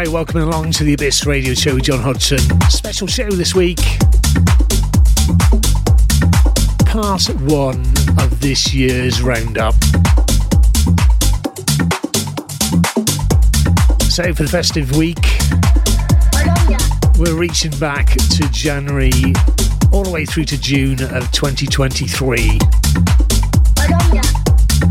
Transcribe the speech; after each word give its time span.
Hi, 0.00 0.08
welcome 0.08 0.40
along 0.40 0.70
to 0.72 0.84
the 0.84 0.94
Abyss 0.94 1.26
Radio 1.26 1.52
Show 1.52 1.74
with 1.74 1.84
John 1.84 1.98
Hodgson. 1.98 2.38
Special 2.70 3.06
show 3.06 3.30
this 3.30 3.54
week. 3.54 3.80
Part 6.86 7.28
one 7.42 7.84
of 8.18 8.40
this 8.40 8.72
year's 8.72 9.20
roundup. 9.20 9.74
So, 14.08 14.32
for 14.32 14.44
the 14.44 14.48
festive 14.50 14.96
week, 14.96 15.18
we're 17.18 17.38
reaching 17.38 17.78
back 17.78 18.06
to 18.06 18.48
January 18.50 19.12
all 19.92 20.04
the 20.04 20.10
way 20.10 20.24
through 20.24 20.46
to 20.46 20.58
June 20.58 21.02
of 21.02 21.30
2023. 21.30 22.58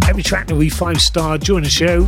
Every 0.07 0.21
track 0.21 0.49
will 0.49 0.59
be 0.59 0.69
five 0.69 1.01
star 1.01 1.39
during 1.39 1.63
the 1.63 1.69
show 1.71 2.07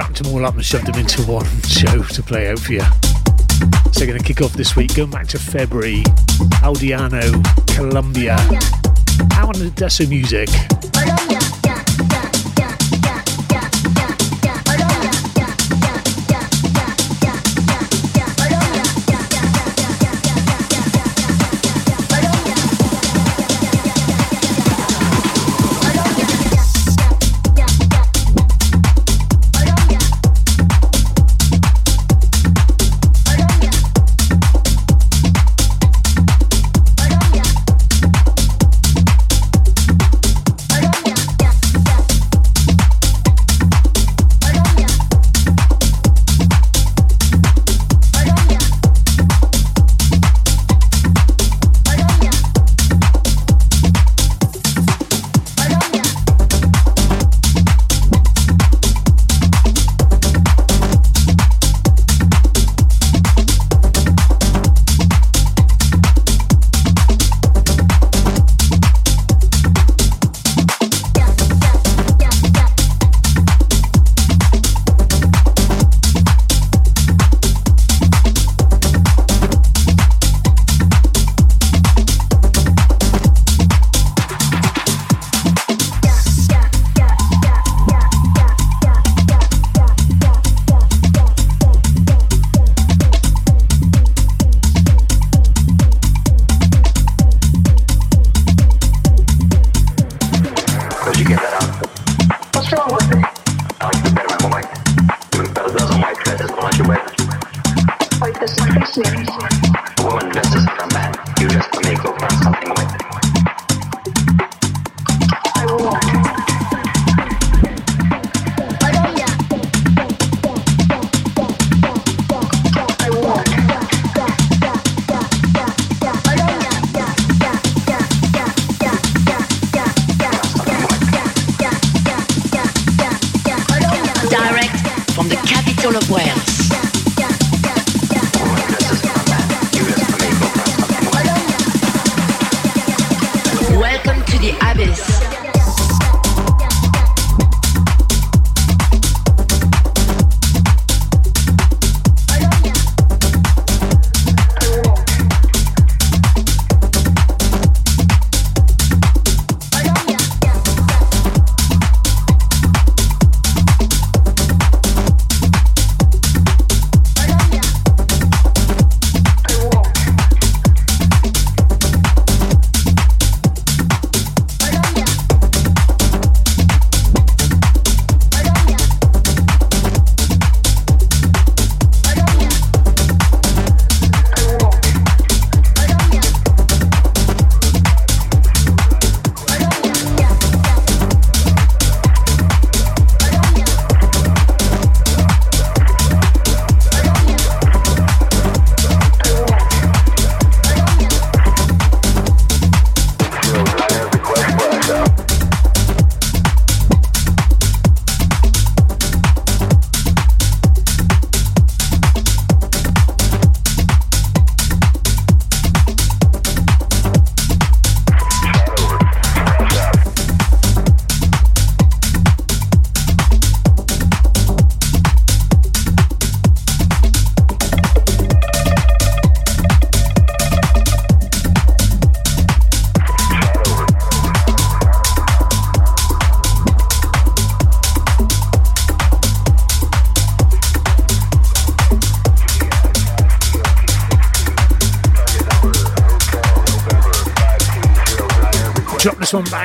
wrapped 0.00 0.22
them 0.22 0.32
all 0.32 0.46
up 0.46 0.54
and 0.54 0.64
shoved 0.64 0.86
them 0.86 0.98
into 0.98 1.20
one 1.24 1.44
show 1.68 2.02
to 2.02 2.22
play 2.22 2.48
out 2.48 2.58
for 2.58 2.72
you. 2.72 2.82
So, 3.92 4.06
going 4.06 4.18
to 4.18 4.24
kick 4.24 4.40
off 4.40 4.54
this 4.54 4.74
week, 4.74 4.94
going 4.94 5.10
back 5.10 5.26
to 5.28 5.38
February, 5.38 6.02
Aldeano, 6.62 7.44
Colombia, 7.76 8.36
out 9.34 9.54
on 9.54 9.62
the 9.62 9.70
Deso 9.76 10.08
Music. 10.08 10.48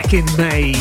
Back 0.06 0.14
in 0.14 0.26
May. 0.38 0.74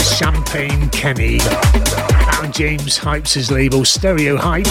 Champagne 0.00 0.88
Kenny. 0.90 1.38
Out 1.40 2.52
James 2.52 2.98
Hypes' 2.98 3.34
his 3.34 3.50
label 3.50 3.84
Stereo 3.84 4.36
Hype. 4.36 4.64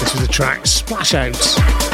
This 0.00 0.12
was 0.12 0.26
the 0.26 0.32
track 0.32 0.66
Splash 0.66 1.14
Out. 1.14 1.87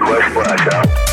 One 0.00 0.22
in 0.22 1.11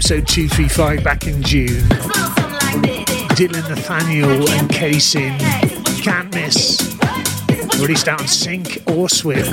episode 0.00 0.26
235 0.26 1.04
back 1.04 1.26
in 1.26 1.42
June. 1.42 1.86
Dylan 3.36 3.68
Nathaniel 3.68 4.48
and 4.48 4.70
Casey. 4.70 5.28
Can't 6.02 6.34
Miss. 6.34 6.96
Released 7.78 8.08
out 8.08 8.22
on 8.22 8.26
Sync 8.26 8.82
or 8.86 9.10
Swim. 9.10 9.44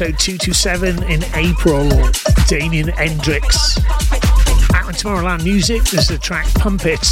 Episode 0.00 0.18
227 0.20 1.02
in 1.10 1.24
April. 1.34 1.88
Damien 2.46 2.86
Hendrix. 2.86 3.78
Out 4.72 4.84
on 4.84 4.92
Tomorrowland 4.94 5.42
Music, 5.42 5.82
this 5.82 6.02
is 6.02 6.08
the 6.08 6.18
track 6.18 6.46
Pump 6.54 6.86
It. 6.86 7.04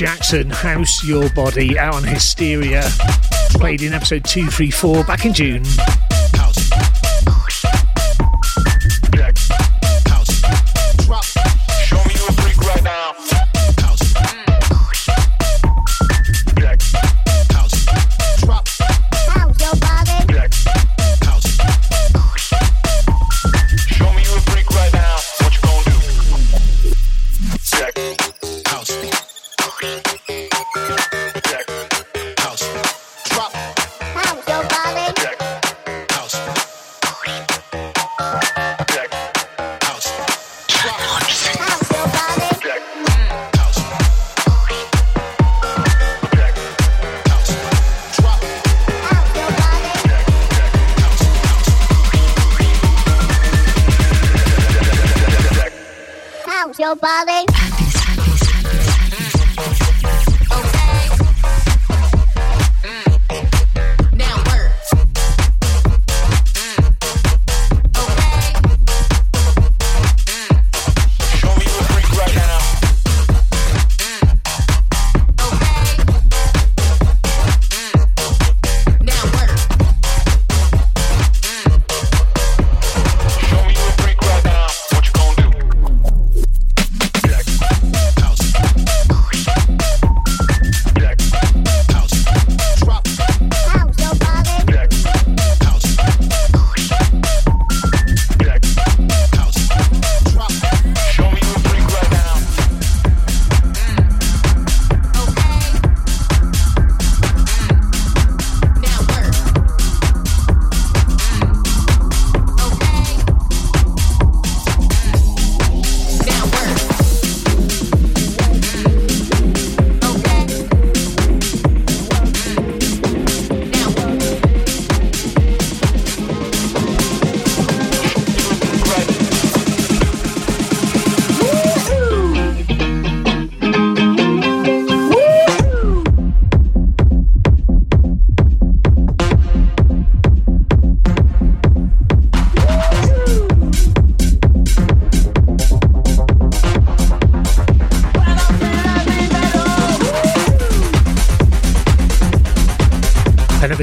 Jackson, 0.00 0.48
House 0.48 1.04
Your 1.04 1.28
Body, 1.34 1.78
out 1.78 1.94
on 1.94 2.04
Hysteria. 2.04 2.82
Played 3.50 3.82
in 3.82 3.92
episode 3.92 4.24
234 4.24 5.04
back 5.04 5.26
in 5.26 5.34
June. 5.34 5.62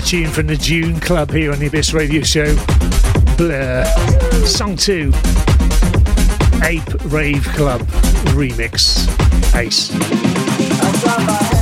Tune 0.07 0.29
from 0.29 0.47
the 0.47 0.55
June 0.55 0.97
Club 1.01 1.31
here 1.31 1.51
on 1.51 1.59
the 1.59 1.67
Abyss 1.67 1.93
Radio 1.93 2.21
Show. 2.21 2.55
Blur. 3.35 3.83
Song 4.45 4.77
2. 4.77 5.11
Ape 6.63 7.11
Rave 7.11 7.43
Club 7.43 7.81
remix. 8.31 9.05
Ace. 9.53 11.56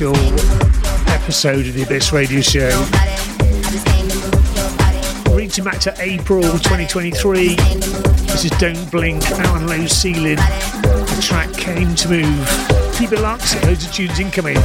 Special 0.00 0.16
episode 1.12 1.66
of 1.66 1.74
the 1.74 1.82
Abyss 1.82 2.10
Radio 2.10 2.40
Show. 2.40 2.70
Reaching 5.34 5.62
back 5.62 5.78
to 5.80 5.94
April 5.98 6.40
2023, 6.40 7.54
this 7.54 8.46
is 8.46 8.50
Don't 8.52 8.90
Blink, 8.90 9.22
Alan 9.32 9.66
Lowe 9.66 9.86
Ceiling. 9.86 10.36
The 10.36 11.18
track 11.20 11.52
came 11.52 11.94
to 11.96 12.08
move. 12.08 12.94
Keep 12.96 13.12
it 13.12 13.20
locked, 13.20 13.62
loads 13.62 13.84
of 13.84 13.92
tunes 13.92 14.18
incoming. 14.18 14.56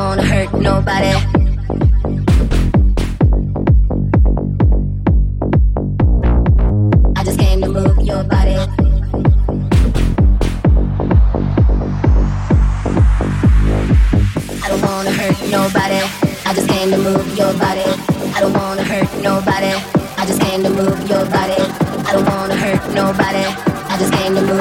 won't 0.00 0.20
hurt 0.22 0.50
nobody. 0.54 1.12
I 7.18 7.22
just 7.28 7.38
came 7.38 7.60
to 7.60 7.68
move 7.68 7.98
your 8.10 8.24
body. 8.24 8.56
I 14.62 14.66
don't 14.70 14.82
wanna 14.88 15.12
hurt 15.20 15.38
nobody. 15.58 16.00
I 16.48 16.54
just 16.56 16.68
came 16.70 16.90
to 16.92 16.98
move 17.06 17.26
your 17.36 17.52
body. 17.64 17.84
I 18.36 18.38
don't 18.40 18.54
wanna 18.54 18.84
hurt 18.92 19.10
nobody. 19.22 19.72
I 20.20 20.24
just 20.26 20.40
came 20.40 20.62
to 20.62 20.70
move 20.70 20.98
your 21.12 21.24
body. 21.36 21.60
I 22.08 22.10
don't 22.14 22.26
wanna 22.32 22.56
hurt 22.64 22.82
nobody. 23.02 23.44
I 23.92 23.94
just 23.98 24.12
came 24.14 24.34
to 24.34 24.42
move 24.52 24.59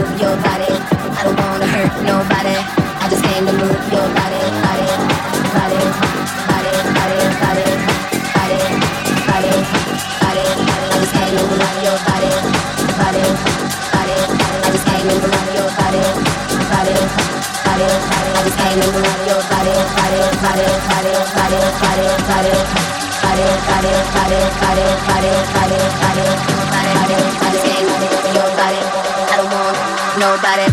Nobody, 30.19 30.63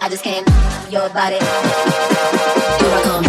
I 0.00 0.08
just 0.10 0.24
can't. 0.24 0.44
Your 0.90 1.08
body, 1.10 1.36
here 1.36 2.92
I 2.92 3.02
come. 3.04 3.25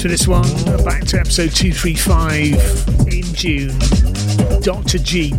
For 0.00 0.08
this 0.08 0.26
one. 0.26 0.48
Back 0.82 1.04
to 1.08 1.20
episode 1.20 1.54
235 1.54 3.08
in 3.08 3.22
June. 3.34 3.78
Dr. 4.62 4.96
Jeep. 4.96 5.34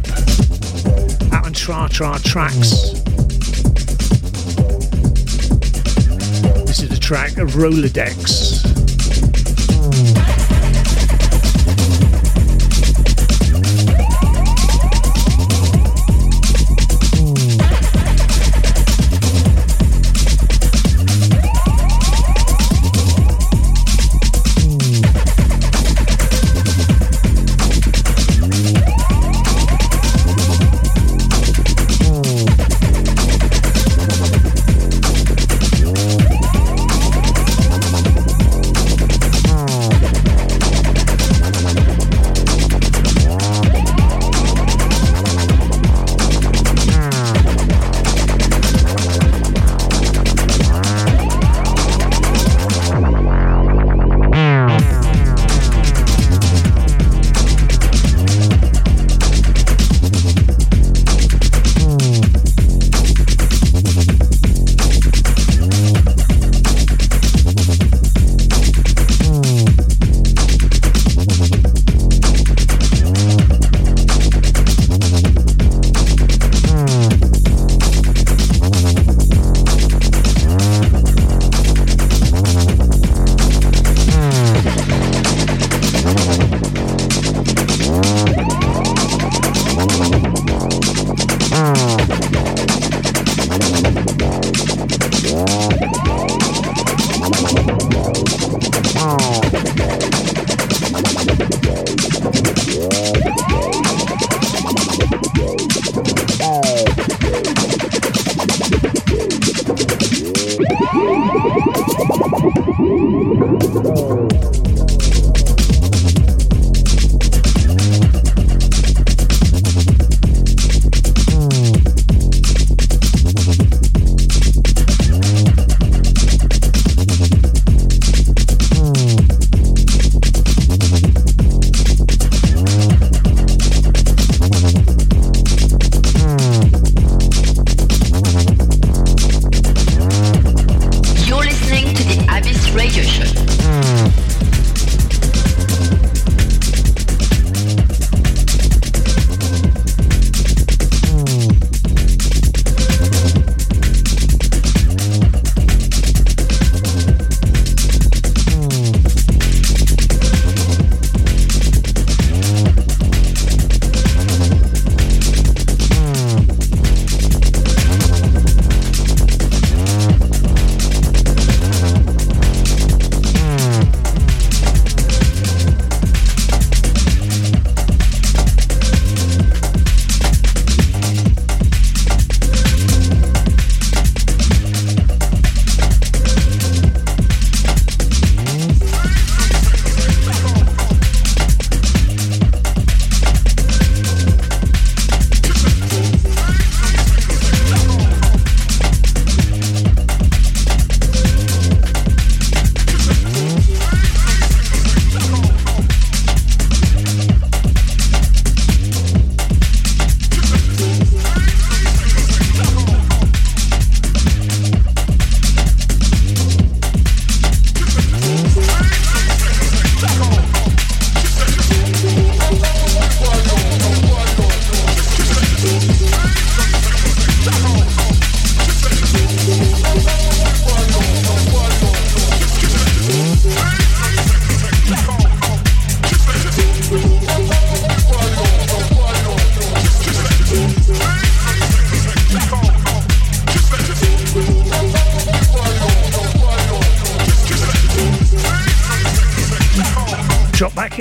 Out 1.34 1.48
on 1.48 1.54
Tra 1.54 1.90
Tra 1.90 2.20
Tracks. 2.24 2.92
This 6.68 6.84
is 6.84 6.90
the 6.90 7.00
track 7.02 7.40
of 7.40 7.54
Rolodex. 7.54 8.51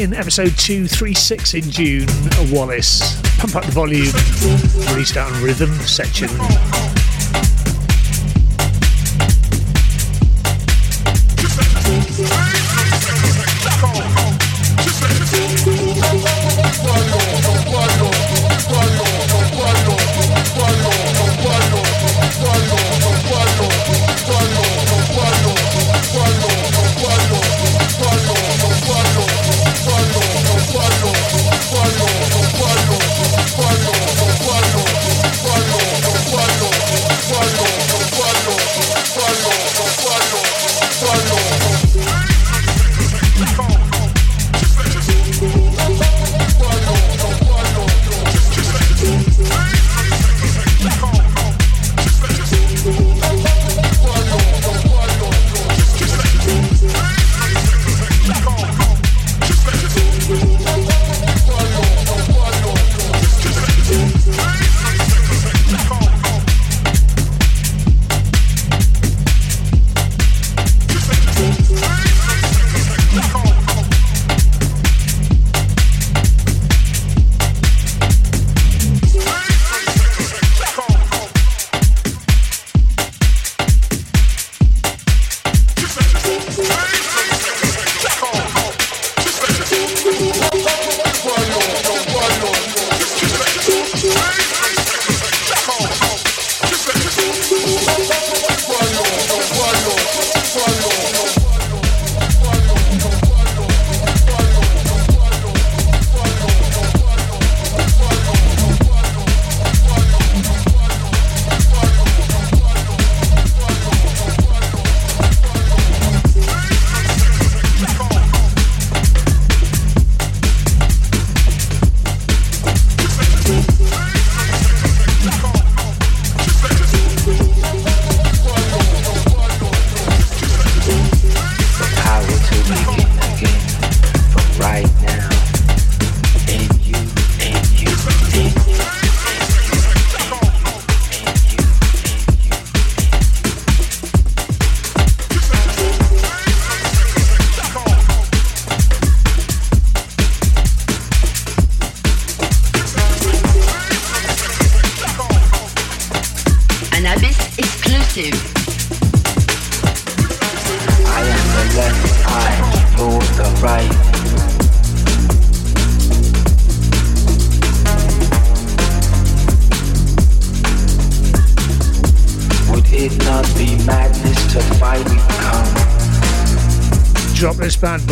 Episode 0.09 0.57
236 0.57 1.55
in 1.55 1.71
June, 1.71 2.09
Wallace. 2.51 3.21
Pump 3.39 3.55
up 3.55 3.65
the 3.65 3.73
volume, 3.73 4.13
released 4.95 5.19
out 5.19 5.31
on 5.31 5.43
Rhythm 5.43 5.73
section. 5.81 6.31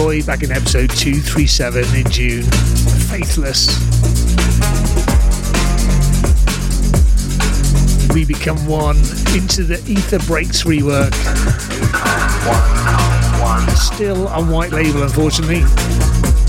Boy 0.09 0.23
back 0.23 0.43
in 0.43 0.51
episode 0.51 0.89
237 0.89 1.85
in 1.95 2.11
June. 2.11 2.43
Faithless. 3.11 3.69
We 8.15 8.25
Become 8.25 8.67
One 8.67 8.97
into 9.37 9.65
the 9.65 9.85
Ether 9.87 10.19
Breaks 10.21 10.63
rework. 10.63 11.13
Still 13.77 14.29
on 14.29 14.49
white 14.49 14.73
label, 14.73 15.03
unfortunately. 15.03 15.61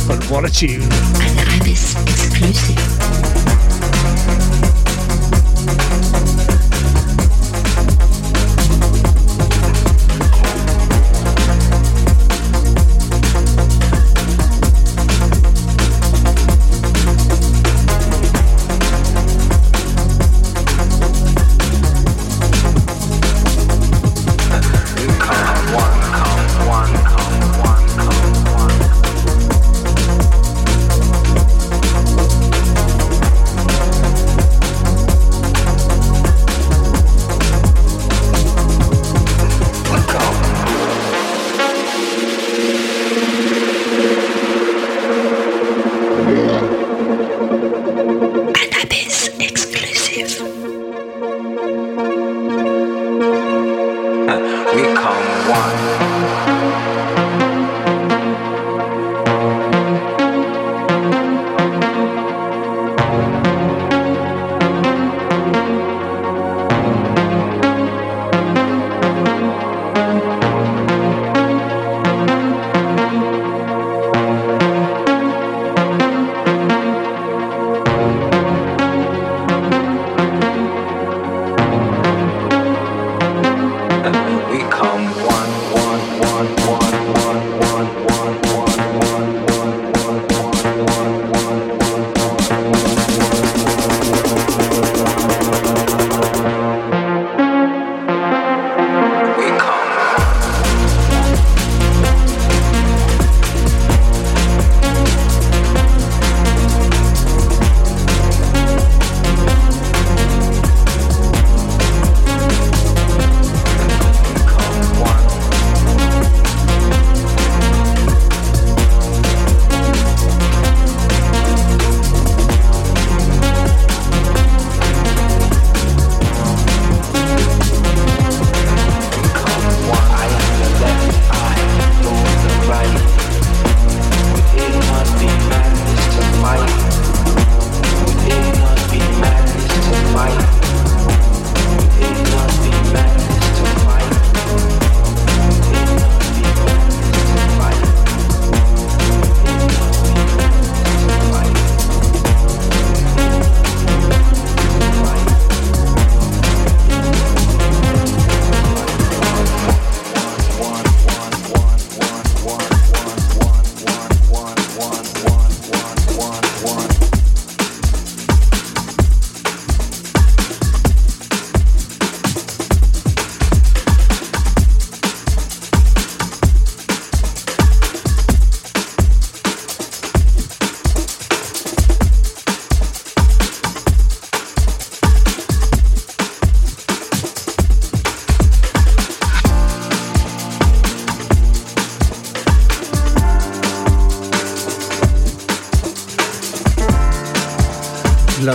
But 0.07 0.23
what 0.31 0.45
a 0.45 0.49
tune. 0.49 0.83
An 0.83 1.61
Abyss 1.61 1.95
exclusive. 2.03 2.88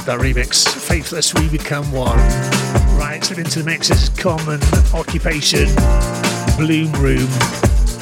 Love 0.07 0.21
that 0.21 0.27
remix. 0.27 0.69
Faithless, 0.69 1.33
we 1.33 1.49
become 1.49 1.91
one. 1.91 2.19
Right, 2.99 3.21
slip 3.25 3.39
into 3.39 3.61
the 3.61 3.65
mix. 3.65 3.89
This 3.89 4.03
is 4.03 4.09
Common 4.11 4.61
Occupation, 4.93 5.67
Bloom 6.59 6.93
Room. 7.01 7.29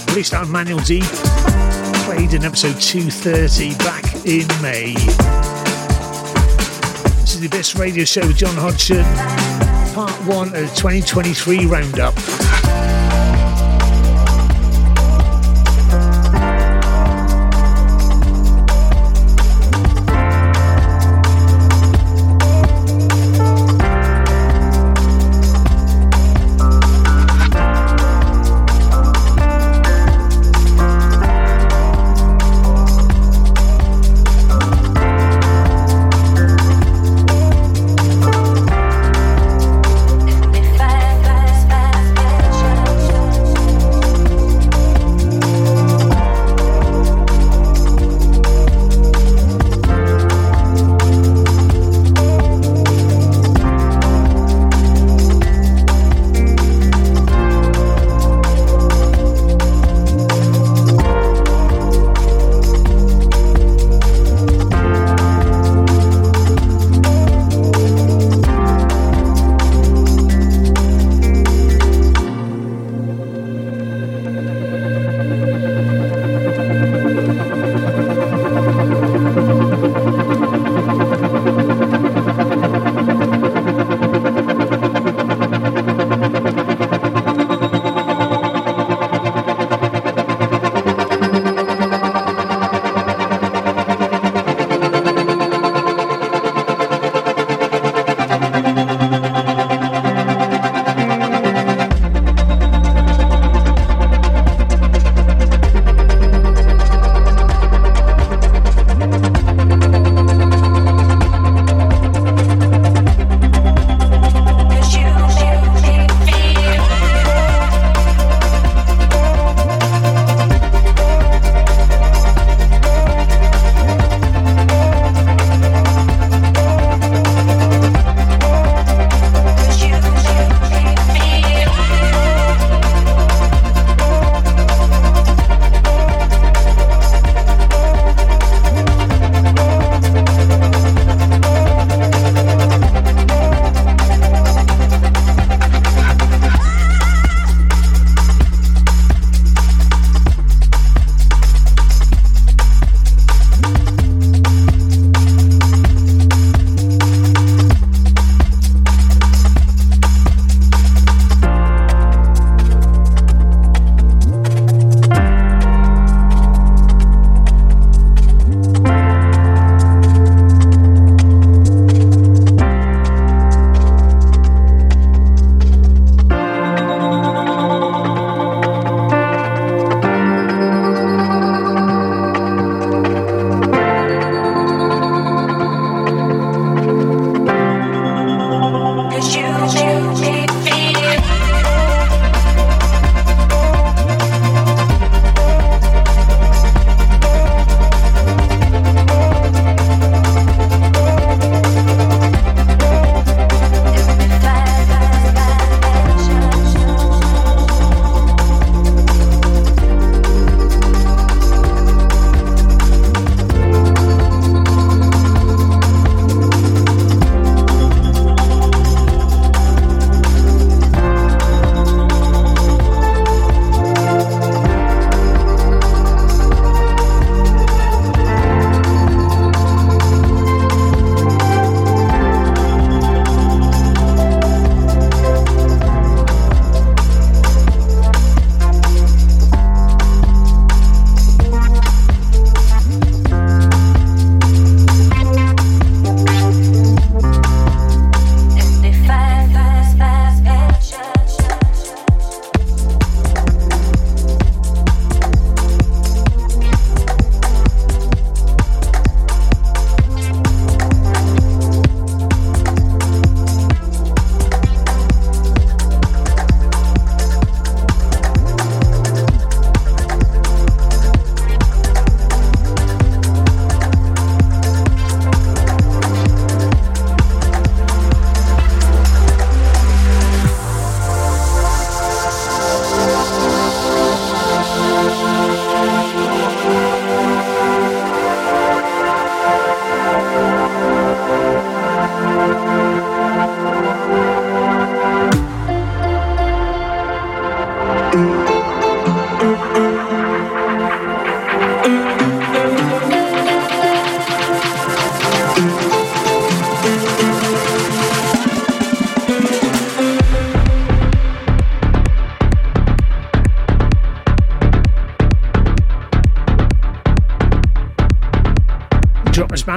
Released 0.08 0.34
on 0.34 0.50
Manual 0.50 0.80
D. 0.80 1.00
Played 2.04 2.34
in 2.34 2.44
episode 2.44 2.80
230 2.80 3.76
back 3.78 4.04
in 4.26 4.48
May. 4.60 4.94
This 7.20 7.34
is 7.34 7.40
the 7.40 7.46
Abyss 7.46 7.76
Radio 7.76 8.04
Show 8.04 8.26
with 8.26 8.36
John 8.36 8.56
Hodgson. 8.56 9.04
Part 9.94 10.10
1 10.26 10.48
of 10.48 10.52
the 10.54 10.72
2023 10.74 11.66
Roundup. 11.66 12.41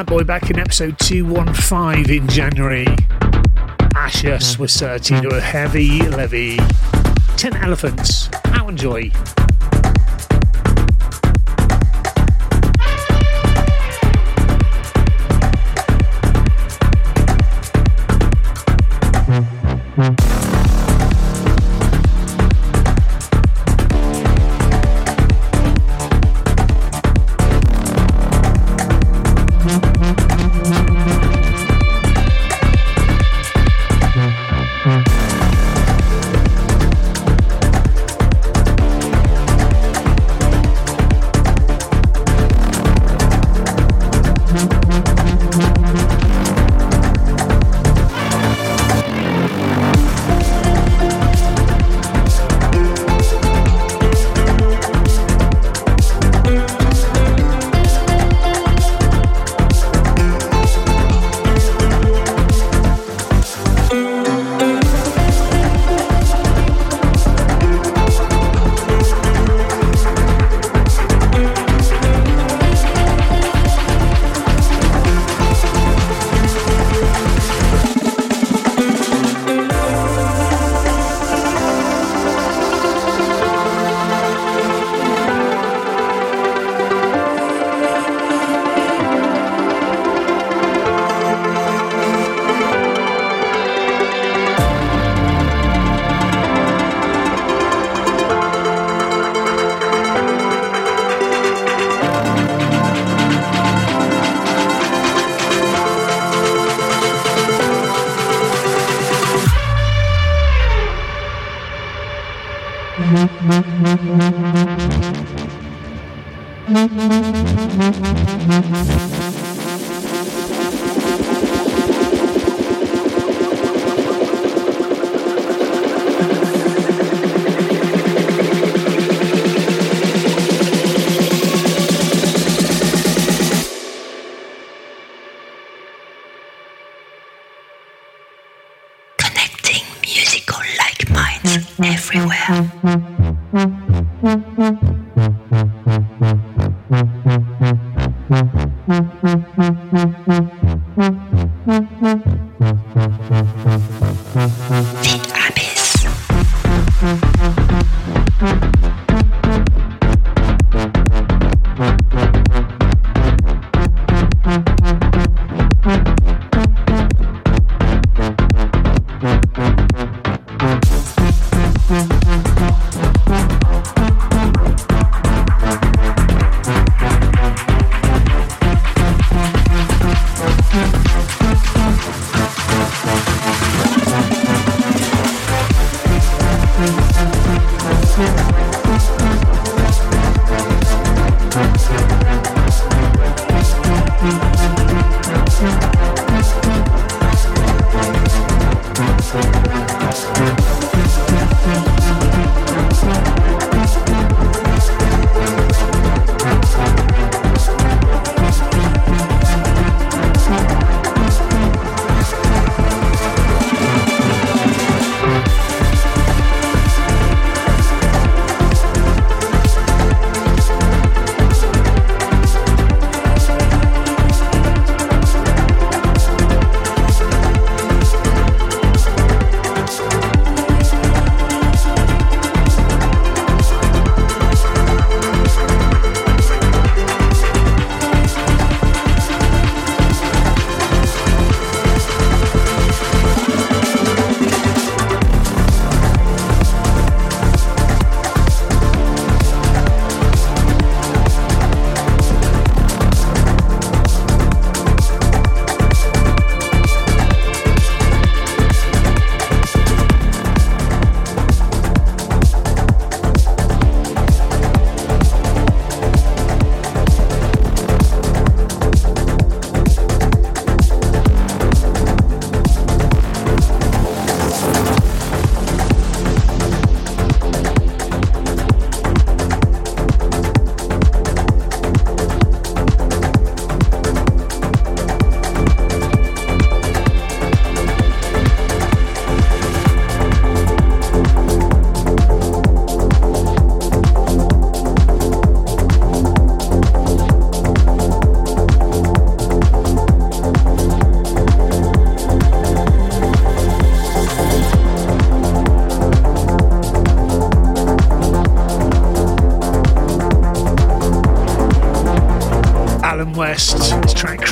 Bad 0.05 0.17
Boy 0.17 0.23
back 0.23 0.49
in 0.51 0.59
episode 0.59 0.99
215 0.99 2.09
in 2.11 2.27
January. 2.27 2.85
Asher 3.95 4.37
Swissati 4.37 5.19
to 5.21 5.35
a 5.35 5.41
heavy 5.41 6.01
levy. 6.03 6.57
10 7.37 7.55
elephants. 7.57 8.29
How 8.45 8.67
enjoy. 8.67 9.11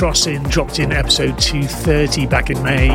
Crossing 0.04 0.42
dropped 0.42 0.80
in 0.80 0.92
episode 0.92 1.38
230 1.38 2.26
back 2.26 2.50
in 2.50 2.62
May. 2.62 2.90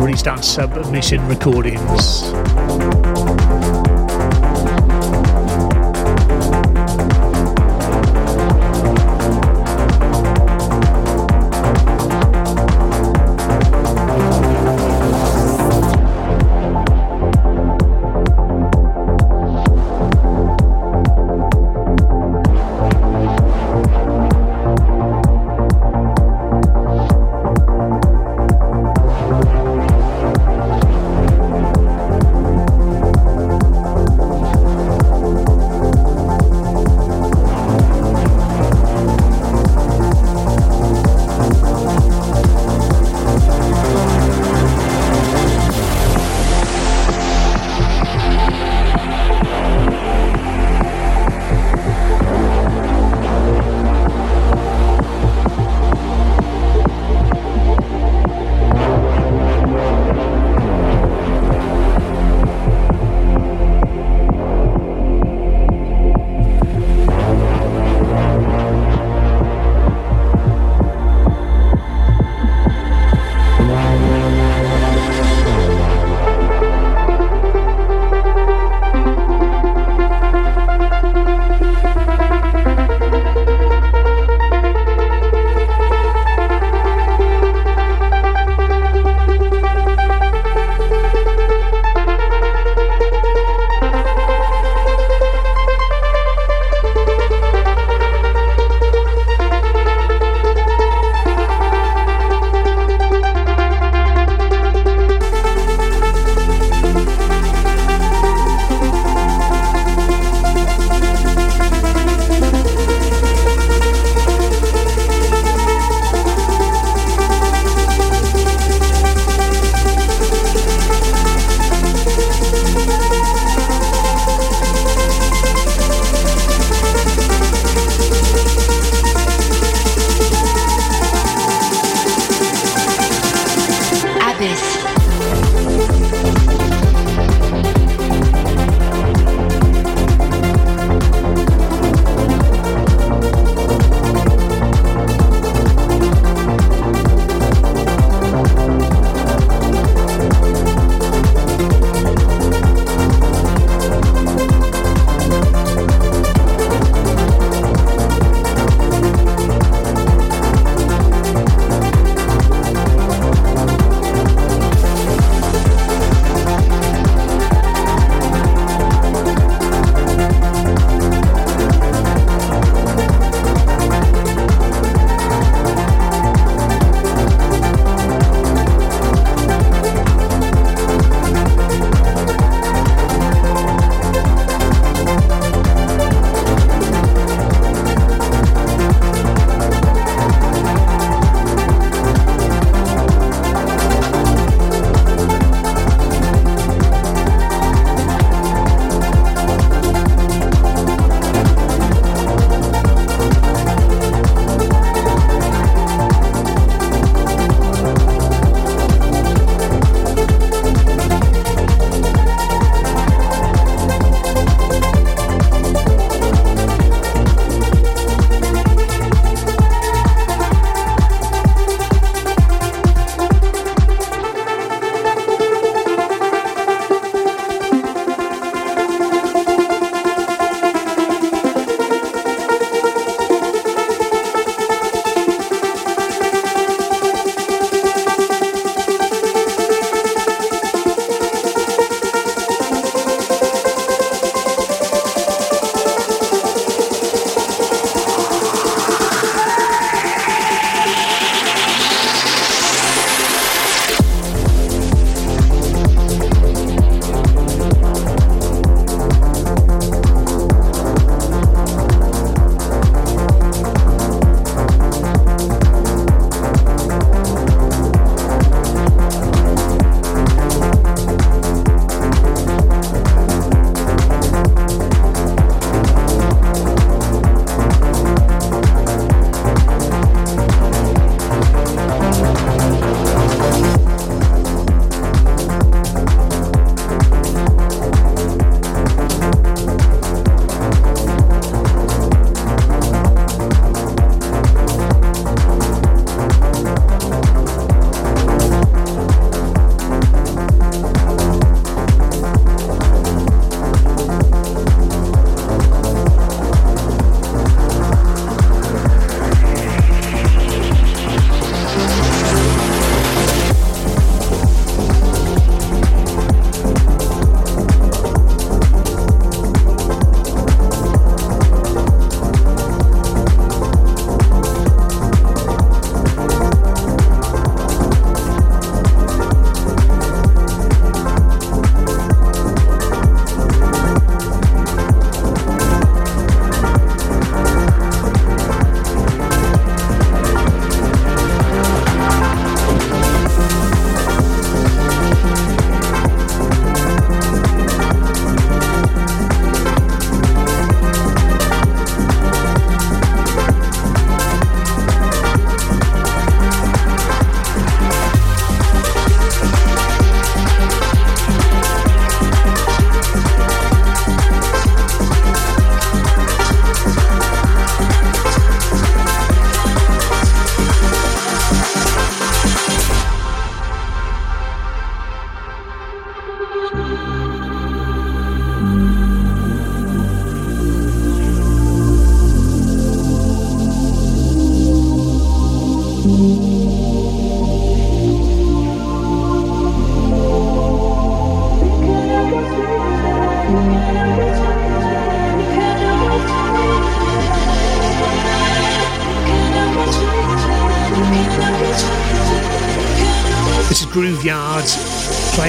Released 0.00 0.28
on 0.28 0.42
Submission 0.42 1.20
Recordings. 1.28 2.99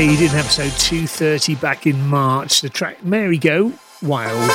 Played 0.07 0.19
in 0.19 0.35
episode 0.35 0.71
230 0.79 1.53
back 1.57 1.85
in 1.85 2.07
March. 2.07 2.61
The 2.61 2.69
track 2.69 3.05
Mary 3.05 3.37
Go 3.37 3.71
Wild. 4.01 4.49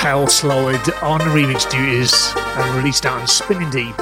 Hal 0.00 0.26
Sloyd 0.26 0.74
on 1.04 1.20
remix 1.20 1.70
duties 1.70 2.32
and 2.36 2.76
released 2.76 3.06
on 3.06 3.28
Spinning 3.28 3.70
Deep. 3.70 3.94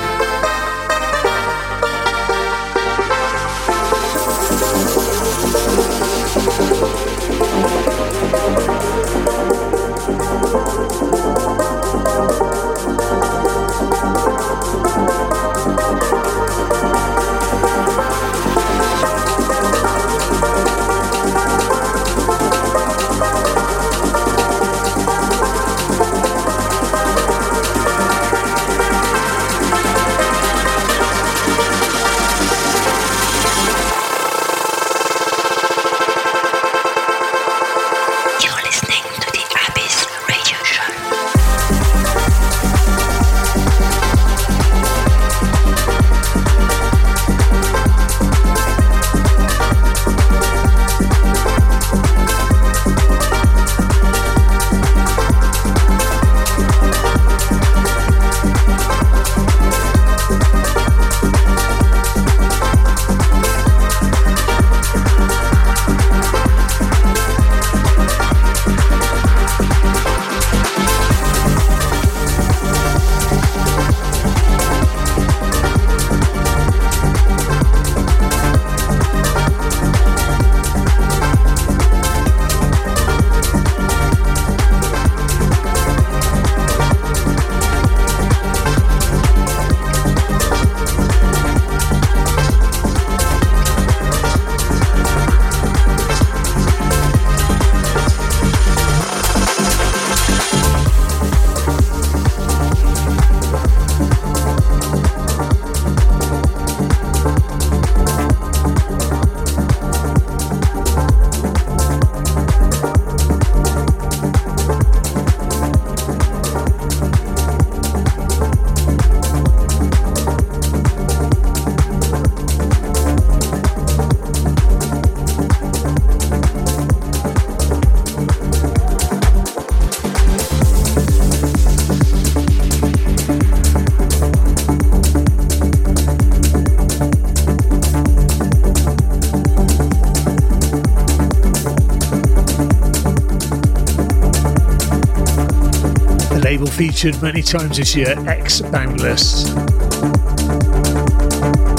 Featured 146.77 147.23
many 147.23 147.41
times 147.41 147.79
this 147.79 147.97
year, 147.97 148.15
X 148.29 148.61
Boundless. 148.61 149.55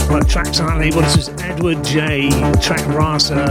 My 0.09 0.21
tracks 0.21 0.59
on 0.59 0.65
that 0.65 0.77
label, 0.79 1.01
this 1.01 1.17
is 1.17 1.29
Edward 1.39 1.83
J, 1.83 2.29
track 2.59 2.83
Rasa. 2.87 3.45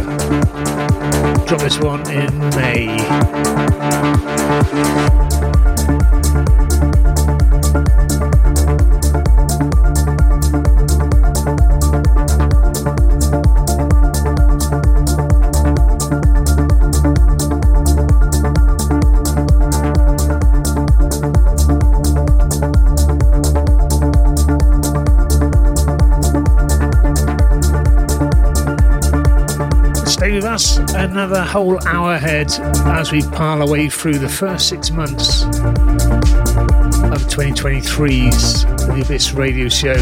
Drop 1.47 1.61
this 1.61 1.79
one 1.79 2.01
in 2.11 2.37
May. 2.57 2.87
Whole 31.47 31.79
hour 31.87 32.15
ahead 32.15 32.51
as 32.87 33.13
we 33.13 33.23
pile 33.23 33.63
away 33.63 33.89
through 33.89 34.19
the 34.19 34.29
first 34.29 34.69
six 34.69 34.91
months 34.91 35.45
of 35.45 37.23
2023's 37.29 38.65
The 38.65 39.03
Abyss 39.05 39.33
radio 39.33 39.69
show. 39.69 39.95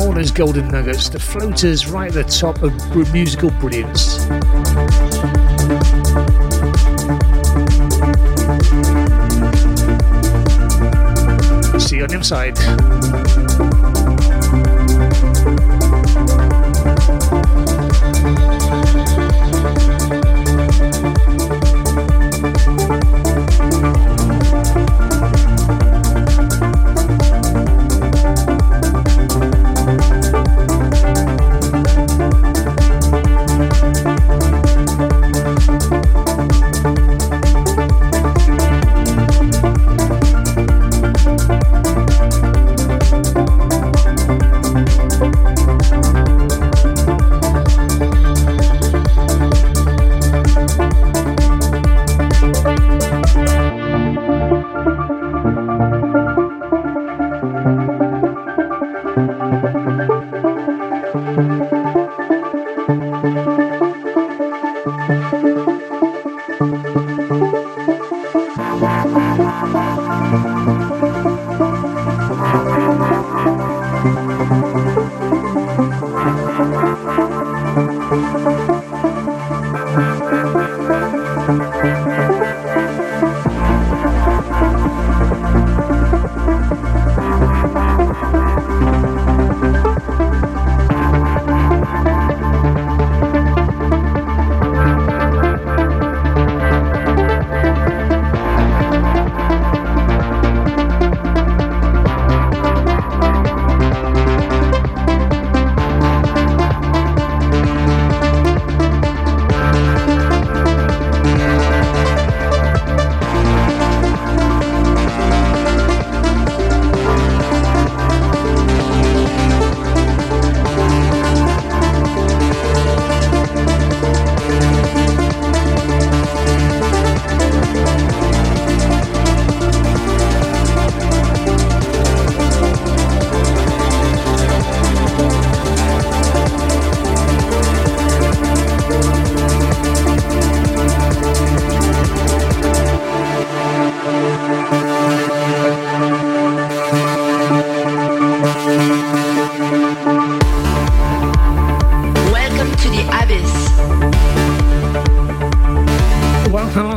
All 0.00 0.12
those 0.12 0.30
golden 0.30 0.68
nuggets, 0.68 1.08
the 1.08 1.20
floaters 1.20 1.86
right 1.86 2.14
at 2.14 2.26
the 2.26 2.30
top 2.30 2.62
of 2.62 3.12
musical 3.12 3.50
brilliance. 3.52 4.18
See 11.84 11.96
you 11.96 12.04
on 12.04 12.08
the 12.08 12.16
inside. 12.16 13.21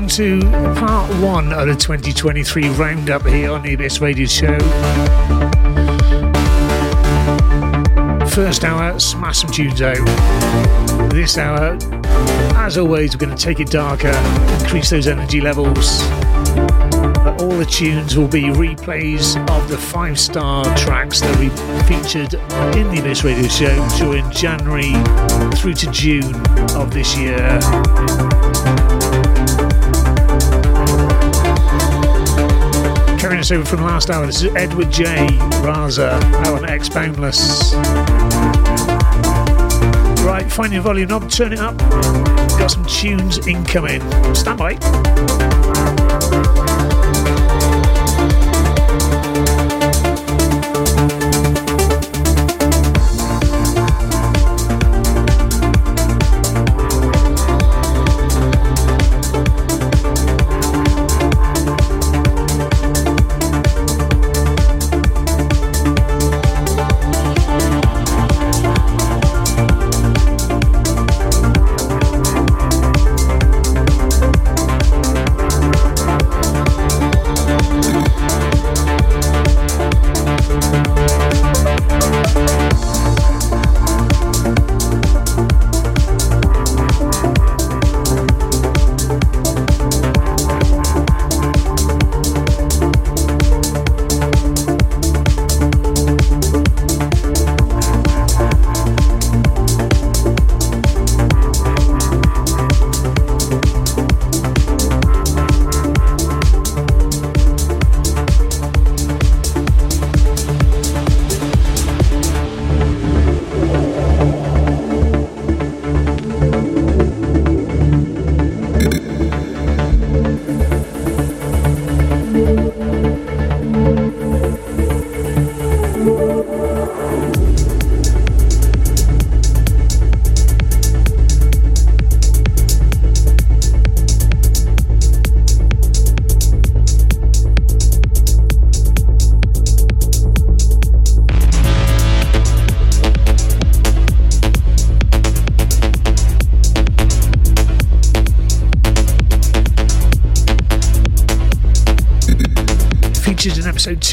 To 0.09 0.39
part 0.75 1.09
one 1.21 1.51
of 1.51 1.67
the 1.67 1.75
2023 1.75 2.69
roundup 2.69 3.25
here 3.25 3.51
on 3.51 3.61
the 3.61 3.73
Abyss 3.73 4.01
Radio 4.01 4.25
Show. 4.25 4.57
First 8.27 8.63
hour, 8.63 8.99
smash 8.99 9.39
some 9.39 9.51
tunes 9.51 9.81
out. 9.81 9.97
This 11.11 11.37
hour, 11.37 11.77
as 12.57 12.77
always, 12.77 13.15
we're 13.15 13.25
going 13.25 13.35
to 13.35 13.43
take 13.43 13.59
it 13.59 13.69
darker, 13.69 14.11
increase 14.59 14.89
those 14.89 15.07
energy 15.07 15.41
levels. 15.41 16.01
But 17.23 17.41
all 17.41 17.57
the 17.57 17.65
tunes 17.65 18.17
will 18.17 18.27
be 18.27 18.43
replays 18.43 19.37
of 19.49 19.67
the 19.69 19.77
five 19.77 20.19
star 20.19 20.63
tracks 20.77 21.21
that 21.21 21.39
we 21.39 21.49
featured 21.87 22.35
in 22.77 22.93
the 22.93 22.99
Abyss 22.99 23.23
Radio 23.23 23.47
Show 23.47 23.87
during 23.97 24.29
January 24.31 24.93
through 25.57 25.73
to 25.75 25.91
June 25.91 26.35
of 26.75 26.93
this 26.93 27.17
year. 27.17 27.59
Carrying 33.25 33.39
us 33.39 33.49
over 33.49 33.65
from 33.65 33.81
last 33.81 34.11
hour, 34.11 34.27
this 34.27 34.43
is 34.43 34.55
Edward 34.55 34.91
J. 34.91 35.05
Raza 35.63 36.11
out 36.45 36.61
on 36.61 36.69
X 36.69 36.89
Boundless. 36.89 37.73
Right, 40.23 40.45
find 40.47 40.71
your 40.71 40.83
volume 40.83 41.09
knob, 41.09 41.31
turn 41.31 41.51
it 41.51 41.57
up. 41.57 41.75
Got 42.59 42.67
some 42.67 42.85
tunes 42.85 43.47
incoming. 43.47 44.01
Stand 44.35 44.59
by. 44.59 46.64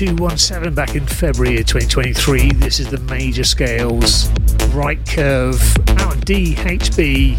217 0.07 0.75
back 0.75 0.97
in 0.97 1.07
February 1.07 1.61
of 1.61 1.67
2023. 1.67 2.55
This 2.55 2.81
is 2.81 2.89
the 2.89 2.99
major 2.99 3.45
scales, 3.45 4.29
right 4.71 4.99
curve, 5.07 5.61
out 5.91 6.17
DHB, 6.27 7.39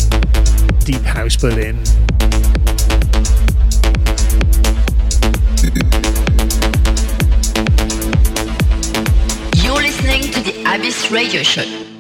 Deep 0.85 1.01
House 1.01 1.35
Berlin. 1.35 1.75
You're 9.61 9.81
listening 9.81 10.31
to 10.31 10.39
the 10.39 10.63
Abyss 10.65 11.11
Radio 11.11 11.43
Show. 11.43 11.92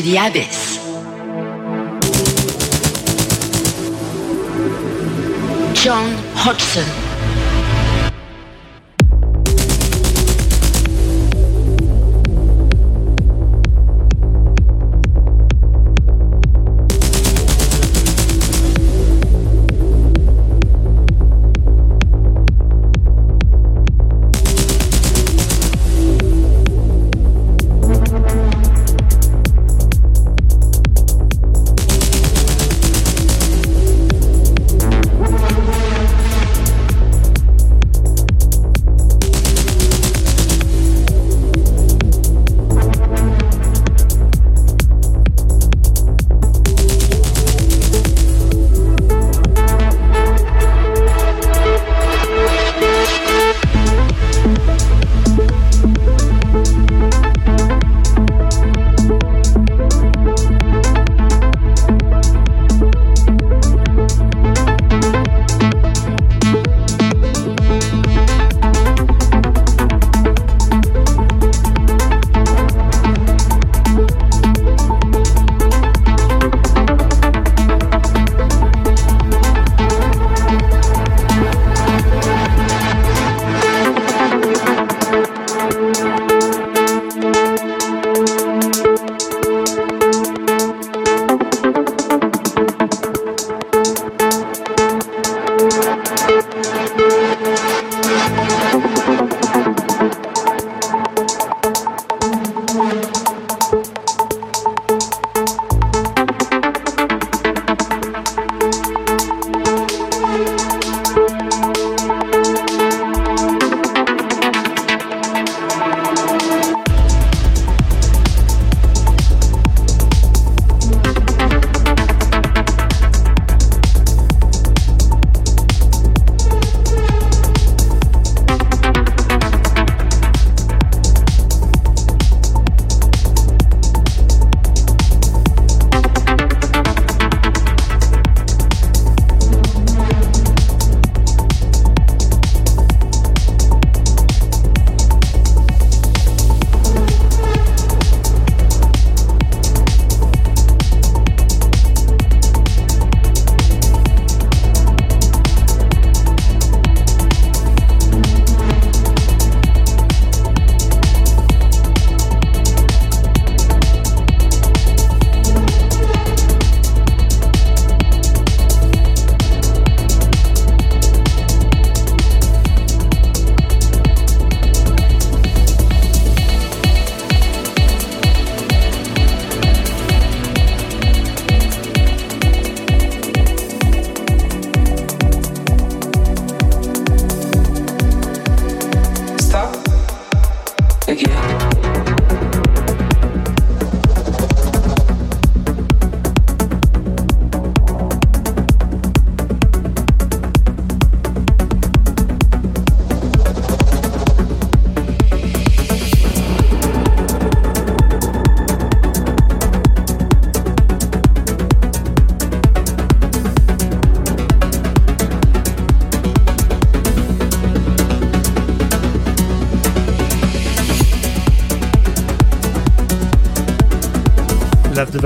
The 0.00 0.16
abyss. 0.16 0.76
John 5.74 6.12
Hodgson. 6.34 7.09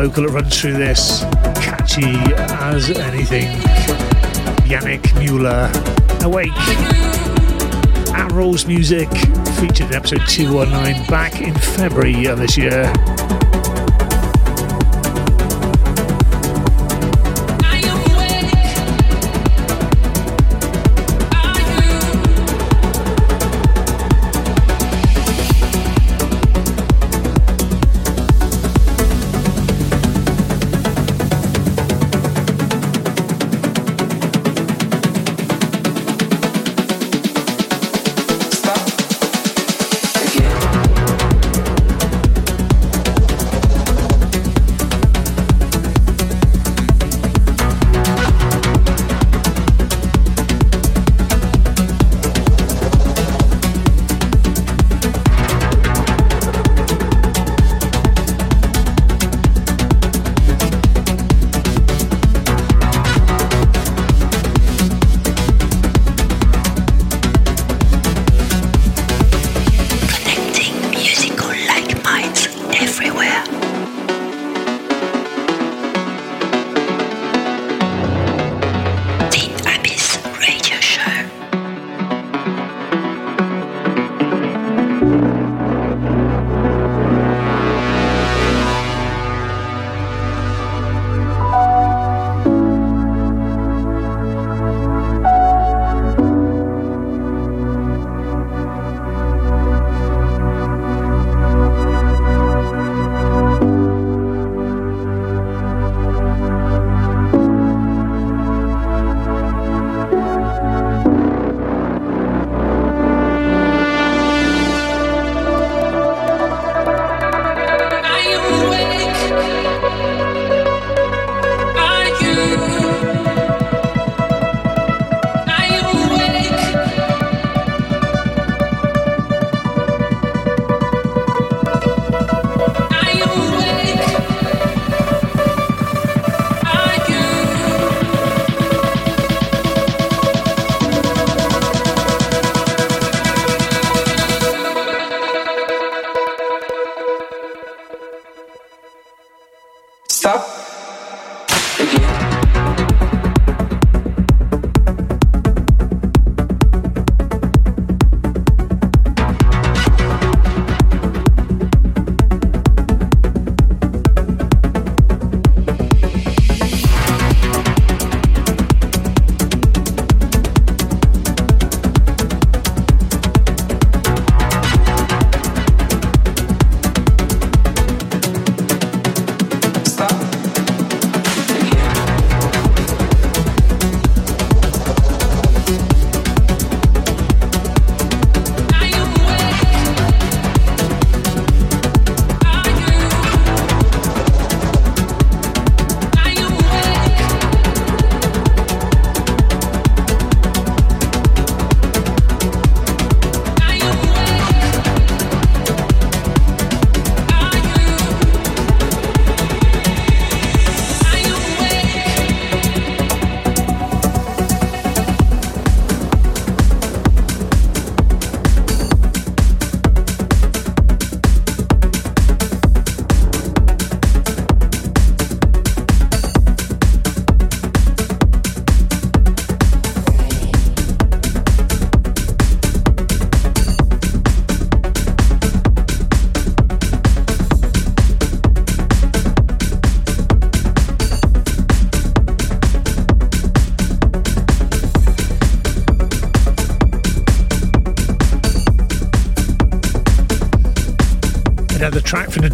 Vocal 0.08 0.24
that 0.24 0.32
runs 0.32 0.60
through 0.60 0.74
this. 0.74 1.20
Catchy 1.62 2.02
as 2.36 2.90
anything. 2.90 3.48
Yannick 4.68 5.18
Mueller, 5.18 5.70
Awake. 6.22 6.52
And 8.14 8.30
Rolls 8.32 8.66
Music, 8.66 9.08
featured 9.58 9.88
in 9.88 9.94
episode 9.94 10.26
219 10.28 11.06
back 11.06 11.40
in 11.40 11.54
February 11.54 12.26
of 12.26 12.38
this 12.38 12.56
year. 12.56 12.92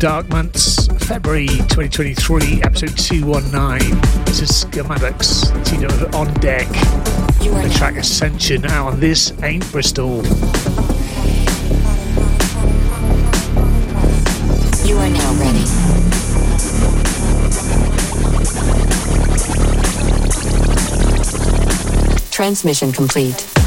Dark 0.00 0.30
Months, 0.30 0.86
February 1.04 1.46
2023, 1.46 2.62
episode 2.62 2.96
219. 2.96 4.00
This 4.24 4.40
is 4.40 4.64
Schematics, 4.64 5.52
up 5.84 6.14
on 6.14 6.32
deck. 6.40 6.66
The 7.38 7.70
track 7.76 7.96
Ascension 7.96 8.64
out 8.64 8.94
on 8.94 9.00
This 9.00 9.30
Ain't 9.42 9.70
Bristol. 9.70 10.24
You 14.86 14.96
are 14.96 15.10
now 15.10 15.34
ready. 15.34 15.66
Transmission 22.30 22.90
complete. 22.90 23.59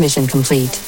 Transmission 0.00 0.26
complete. 0.26 0.82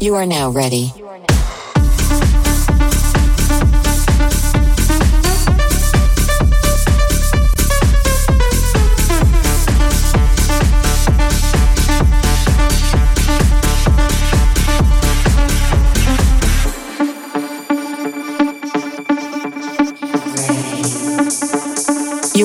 You 0.00 0.14
are 0.14 0.24
now 0.24 0.50
ready. 0.50 0.99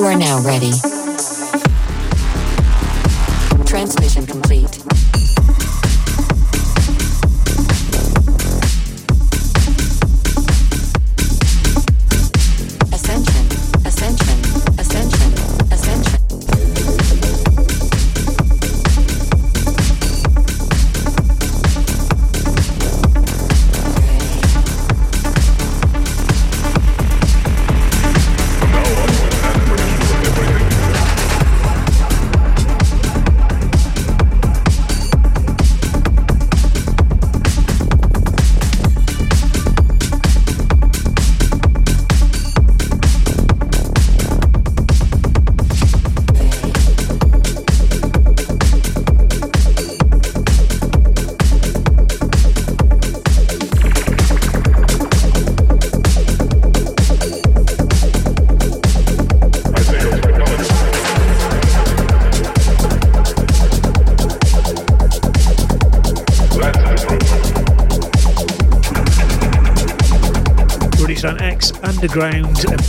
You 0.06 0.12
are 0.12 0.18
now 0.18 0.40
ready. 0.40 0.95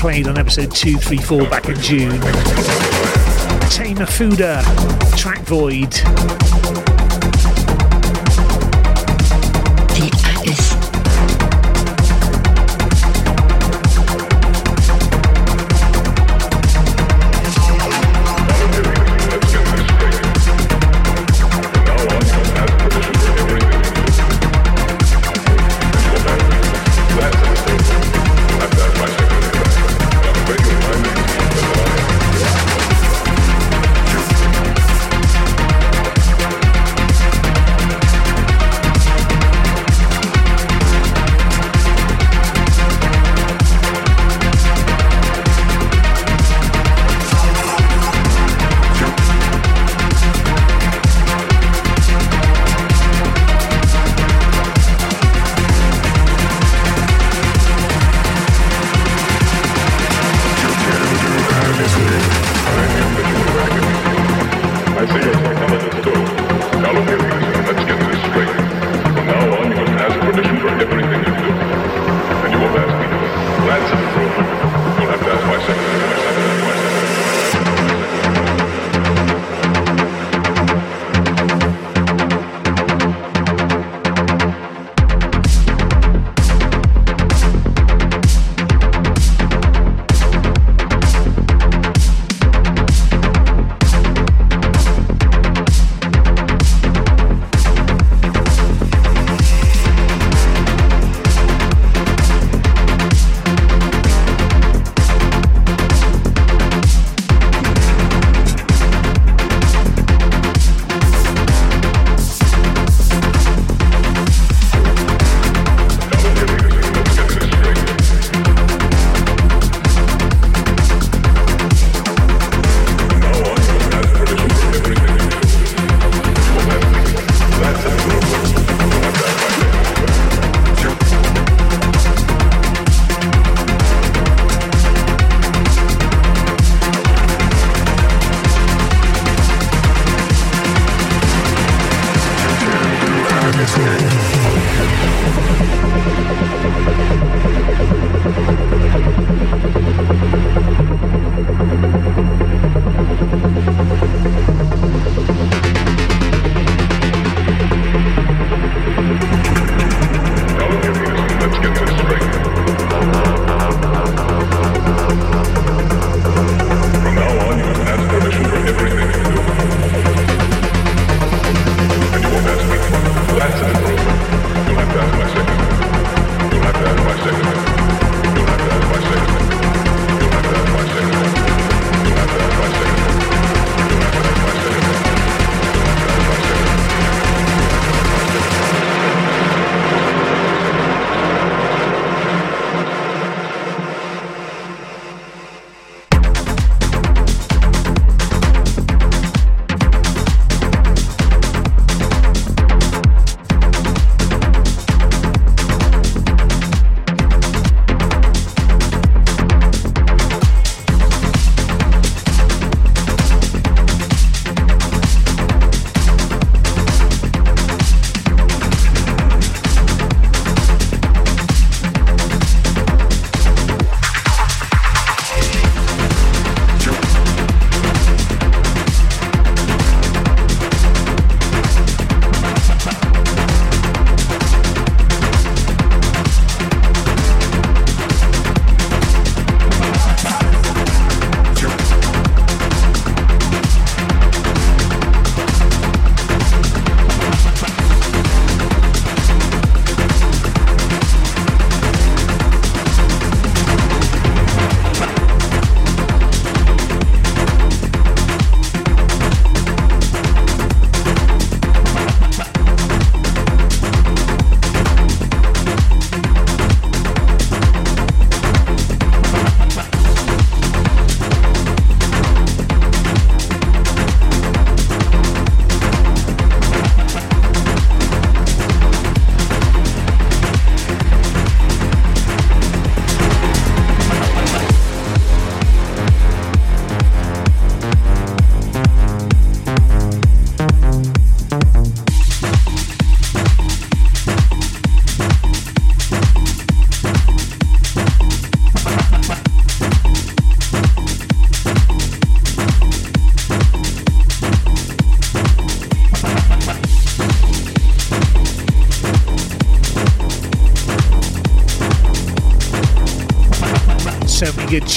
Played 0.08 0.30
on 0.30 0.38
episode 0.38 0.74
234 0.74 1.50
back 1.50 1.68
in 1.68 1.76
June. 1.82 2.12
Tamer 3.70 4.06
Fuda, 4.06 4.64
Track 5.18 5.42
Void. 5.42 6.57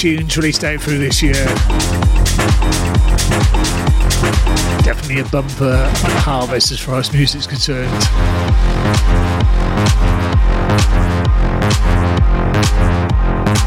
Tunes 0.01 0.35
released 0.35 0.63
out 0.63 0.81
through 0.81 0.97
this 0.97 1.21
year. 1.21 1.45
Definitely 4.81 5.19
a 5.19 5.25
bumper 5.25 5.77
harvest 6.21 6.71
as 6.71 6.79
far 6.79 6.95
as 6.95 7.13
music's 7.13 7.45
concerned. 7.45 7.87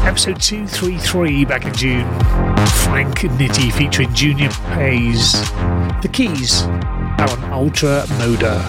Episode 0.05 0.41
233 0.41 1.45
back 1.45 1.63
in 1.63 1.73
June. 1.73 2.05
Frank 2.83 3.15
Nitti 3.37 3.71
featuring 3.71 4.13
Junior 4.13 4.49
Pays. 4.73 5.31
The 6.01 6.09
Keys 6.11 6.63
are 6.63 7.29
on 7.29 7.45
Ultra 7.45 8.03
Moda. 8.17 8.61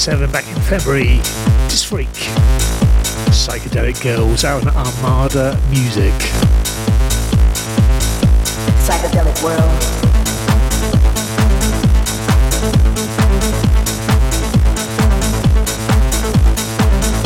217 0.00 0.32
back 0.32 0.48
in 0.48 0.62
February. 0.62 1.20
Just 1.68 1.86
Freak. 1.86 2.08
Psychedelic 3.28 4.02
Girls 4.02 4.44
out 4.44 4.66
on 4.66 4.74
Armada 4.74 5.60
Music. 5.68 6.14
Psychedelic 8.80 9.36
world. 9.44 9.60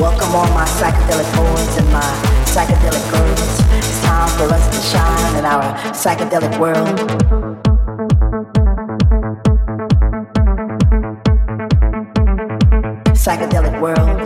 Welcome 0.01 0.35
all 0.35 0.49
my 0.49 0.65
psychedelic 0.65 1.31
boys 1.37 1.77
and 1.79 1.93
my 1.93 2.03
psychedelic 2.47 3.09
girls. 3.13 3.87
It's 3.87 4.03
time 4.03 4.29
for 4.37 4.53
us 4.53 4.67
to 4.75 4.83
shine 4.91 5.37
in 5.37 5.45
our 5.45 5.75
psychedelic 5.93 6.59
world. 6.59 7.54
Psychedelic 13.25 13.81
world. 13.81 14.21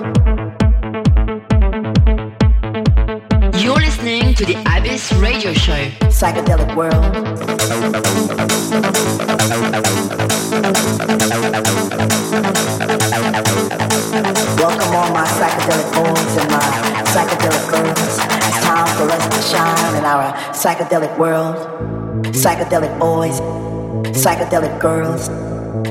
You're 3.55 3.77
listening 3.77 4.35
to 4.35 4.45
the 4.45 4.57
Abyss 4.77 5.12
Radio 5.12 5.53
Show. 5.53 5.89
Psychedelic 6.11 6.75
world. 6.75 7.15
Welcome 14.59 14.95
all 14.97 15.12
my 15.12 15.27
psychedelic 15.39 15.95
boys 15.95 16.37
and 16.37 16.51
my 16.51 16.59
psychedelic 17.15 17.70
girls. 17.70 18.19
It's 18.49 18.61
time 18.65 18.97
for 18.97 19.09
us 19.12 19.29
to 19.29 19.43
shine 19.43 19.95
in 19.95 20.05
our 20.05 20.33
psychedelic 20.51 21.16
world. 21.16 21.55
Psychedelic 22.35 22.99
boys, 22.99 23.41
psychedelic 24.11 24.81
girls, 24.81 25.29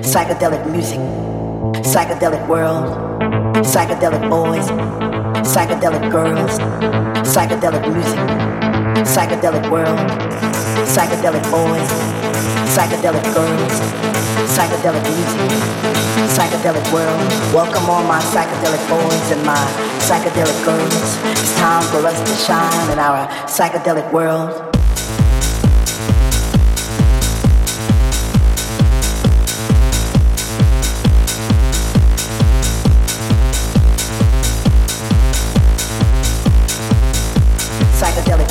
psychedelic 0.04 0.70
music 0.70 1.00
psychedelic 1.98 2.48
world, 2.48 2.86
psychedelic 3.66 4.30
boys, 4.30 4.70
psychedelic 5.42 6.12
girls, 6.12 6.60
psychedelic 7.26 7.92
music, 7.92 8.22
psychedelic 9.02 9.66
world, 9.72 9.98
psychedelic 10.86 11.42
boys, 11.50 11.90
psychedelic 12.70 13.26
girls, 13.34 13.74
psychedelic 14.46 15.04
music, 15.10 15.50
psychedelic 16.38 16.94
world. 16.94 17.18
Welcome 17.52 17.90
all 17.90 18.04
my 18.04 18.22
psychedelic 18.30 18.88
boys 18.88 19.32
and 19.32 19.44
my 19.44 19.58
psychedelic 19.98 20.64
girls. 20.64 21.18
It's 21.34 21.56
time 21.56 21.82
for 21.90 22.06
us 22.06 22.20
to 22.30 22.36
shine 22.46 22.92
in 22.92 23.00
our 23.00 23.28
psychedelic 23.48 24.14
world. 24.14 24.67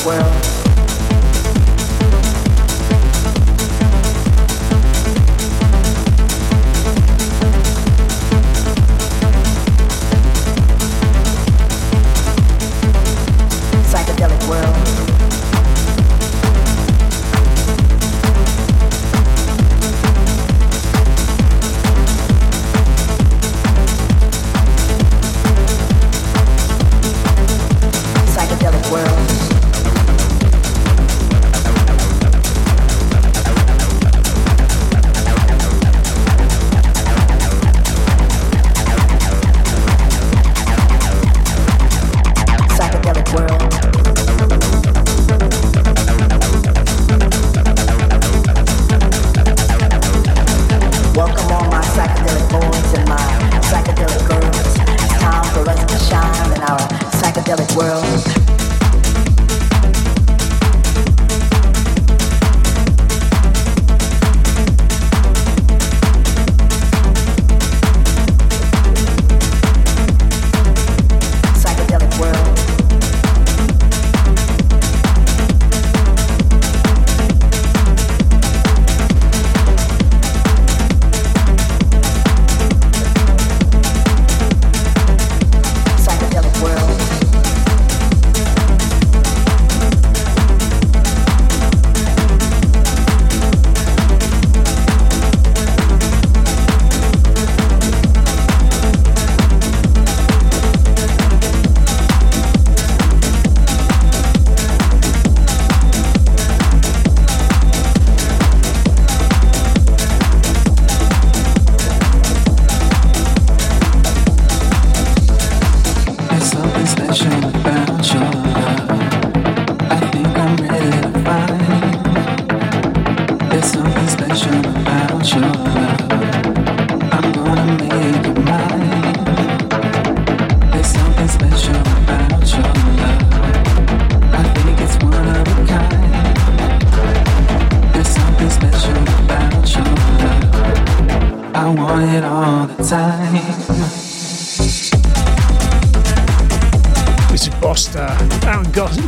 World. 0.06 0.65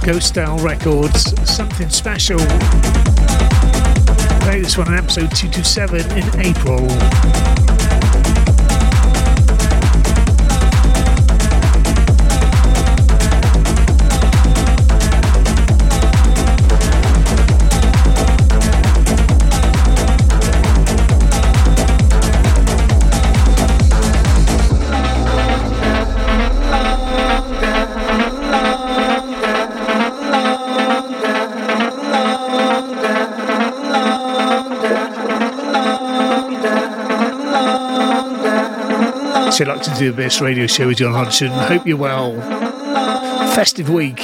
Ghost 0.09 0.28
Style 0.28 0.56
Records, 0.60 1.35
something 1.47 1.90
special. 1.90 2.39
Play 4.40 4.62
this 4.62 4.78
one 4.78 4.89
on 4.89 4.94
episode 4.94 5.30
227 5.36 6.01
in 6.16 6.40
April. 6.40 7.68
Like 39.66 39.82
to 39.82 39.94
do 39.98 40.12
this 40.12 40.40
radio 40.40 40.68
show 40.68 40.86
with 40.86 40.98
John 40.98 41.12
Hodgson. 41.12 41.48
Hope 41.48 41.85
you're 41.85 41.97
well. 41.97 42.40
Festive 43.55 43.90
week. 43.90 44.20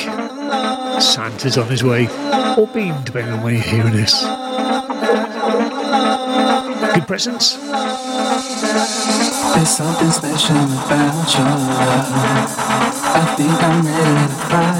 Santa's 1.01 1.59
on 1.59 1.67
his 1.67 1.83
way, 1.83 2.07
or 2.57 2.69
been, 2.69 3.03
depending 3.03 3.35
on 3.35 3.43
where 3.43 3.55
you're 3.55 3.63
hearing 3.63 3.93
this. 3.93 4.23
Good 6.95 7.07
presents. 7.09 7.57
There's 9.55 9.69
something 9.69 10.11
special 10.13 10.57
about 10.57 11.35
your 11.35 11.45
love. 11.45 12.55
I 13.17 13.35
think 13.37 13.63
I'm 13.63 13.85
ready 13.85 14.27
to 14.29 14.35
fly. 14.47 14.75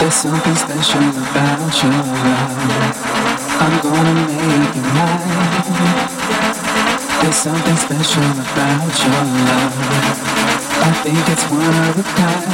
There's 0.00 0.14
something 0.14 0.56
special 0.56 1.02
about 1.02 1.82
your 1.82 1.92
love. 1.92 2.96
I'm 3.60 3.74
gonna 3.82 4.14
make 4.26 4.74
you 4.74 4.82
mine. 4.82 5.97
There's 7.28 7.36
something 7.36 7.76
special 7.76 8.22
about 8.22 9.04
your 9.04 9.12
love. 9.12 9.74
I 10.80 10.92
think 11.02 11.28
it's 11.28 11.44
one 11.50 11.60
of 11.60 11.98
a 11.98 12.02
kind. 12.16 12.48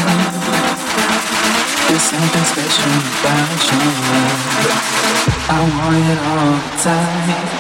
There's 1.86 2.02
something 2.02 2.42
special 2.42 2.90
about 3.20 3.70
your 3.70 3.86
love. 4.10 4.42
I 5.48 5.60
want 5.78 6.02
it 6.10 6.18
all 6.26 6.58
the 6.58 6.82
time. 6.82 7.53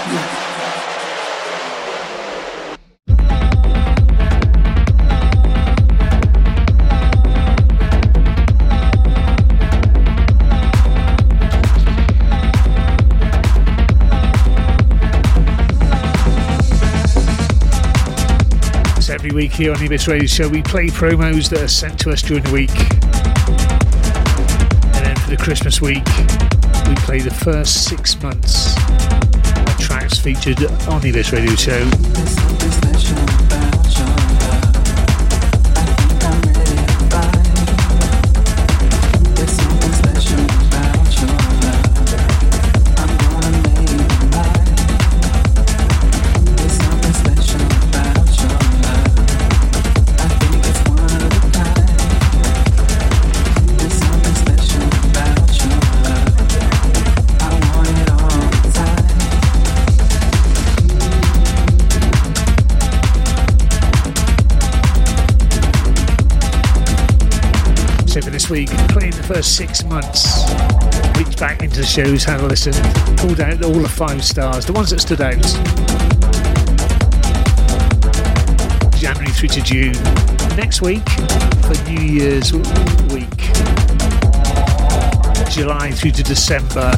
Week 19.34 19.52
here 19.52 19.72
on 19.74 19.84
Abyss 19.84 20.06
Radio 20.06 20.26
Show. 20.26 20.48
We 20.48 20.62
play 20.62 20.86
promos 20.86 21.48
that 21.50 21.60
are 21.60 21.68
sent 21.68 21.98
to 22.00 22.10
us 22.10 22.22
during 22.22 22.44
the 22.44 22.52
week. 22.52 22.70
And 24.94 25.04
then 25.04 25.16
for 25.16 25.30
the 25.30 25.36
Christmas 25.36 25.80
week, 25.80 26.06
we 26.88 26.94
play 27.04 27.18
the 27.18 27.34
first 27.34 27.88
six 27.88 28.20
months 28.22 28.76
of 28.76 29.78
tracks 29.80 30.18
featured 30.18 30.62
on 30.86 31.04
Abyss 31.04 31.32
Radio 31.32 31.56
Show. 31.56 32.63
First 69.34 69.56
six 69.56 69.84
months, 69.84 70.44
reached 71.18 71.40
back 71.40 71.60
into 71.62 71.78
the 71.78 71.86
shows, 71.86 72.22
had 72.22 72.40
a 72.40 72.46
listen, 72.46 72.72
pulled 73.16 73.40
out 73.40 73.62
all 73.64 73.72
the 73.72 73.88
five 73.88 74.24
stars, 74.24 74.64
the 74.64 74.72
ones 74.72 74.90
that 74.90 75.00
stood 75.00 75.20
out. 75.20 75.34
January 78.96 79.30
through 79.32 79.48
to 79.48 79.62
June. 79.62 79.92
Next 80.56 80.82
week, 80.82 81.08
for 81.62 81.74
New 81.90 82.00
Year's 82.00 82.52
week, 82.52 83.38
July 85.50 85.90
through 85.90 86.12
to 86.12 86.22
December. 86.22 86.92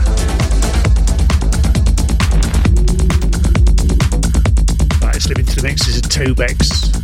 Right, 5.00 5.22
slip 5.22 5.38
into 5.38 5.56
the 5.56 5.62
mix 5.62 5.88
is 5.88 5.98
a 5.98 6.02
Tobex. 6.02 6.95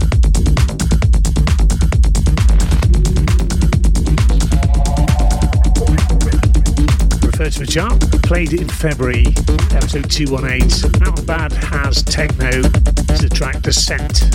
Played 7.73 8.53
in 8.53 8.69
February, 8.69 9.25
episode 9.71 10.11
218. 10.11 11.09
Out 11.09 11.25
Bad 11.27 11.53
has 11.55 12.03
Techno, 12.03 12.51
it's 13.09 13.25
track 13.31 13.63
Descent. 13.63 14.29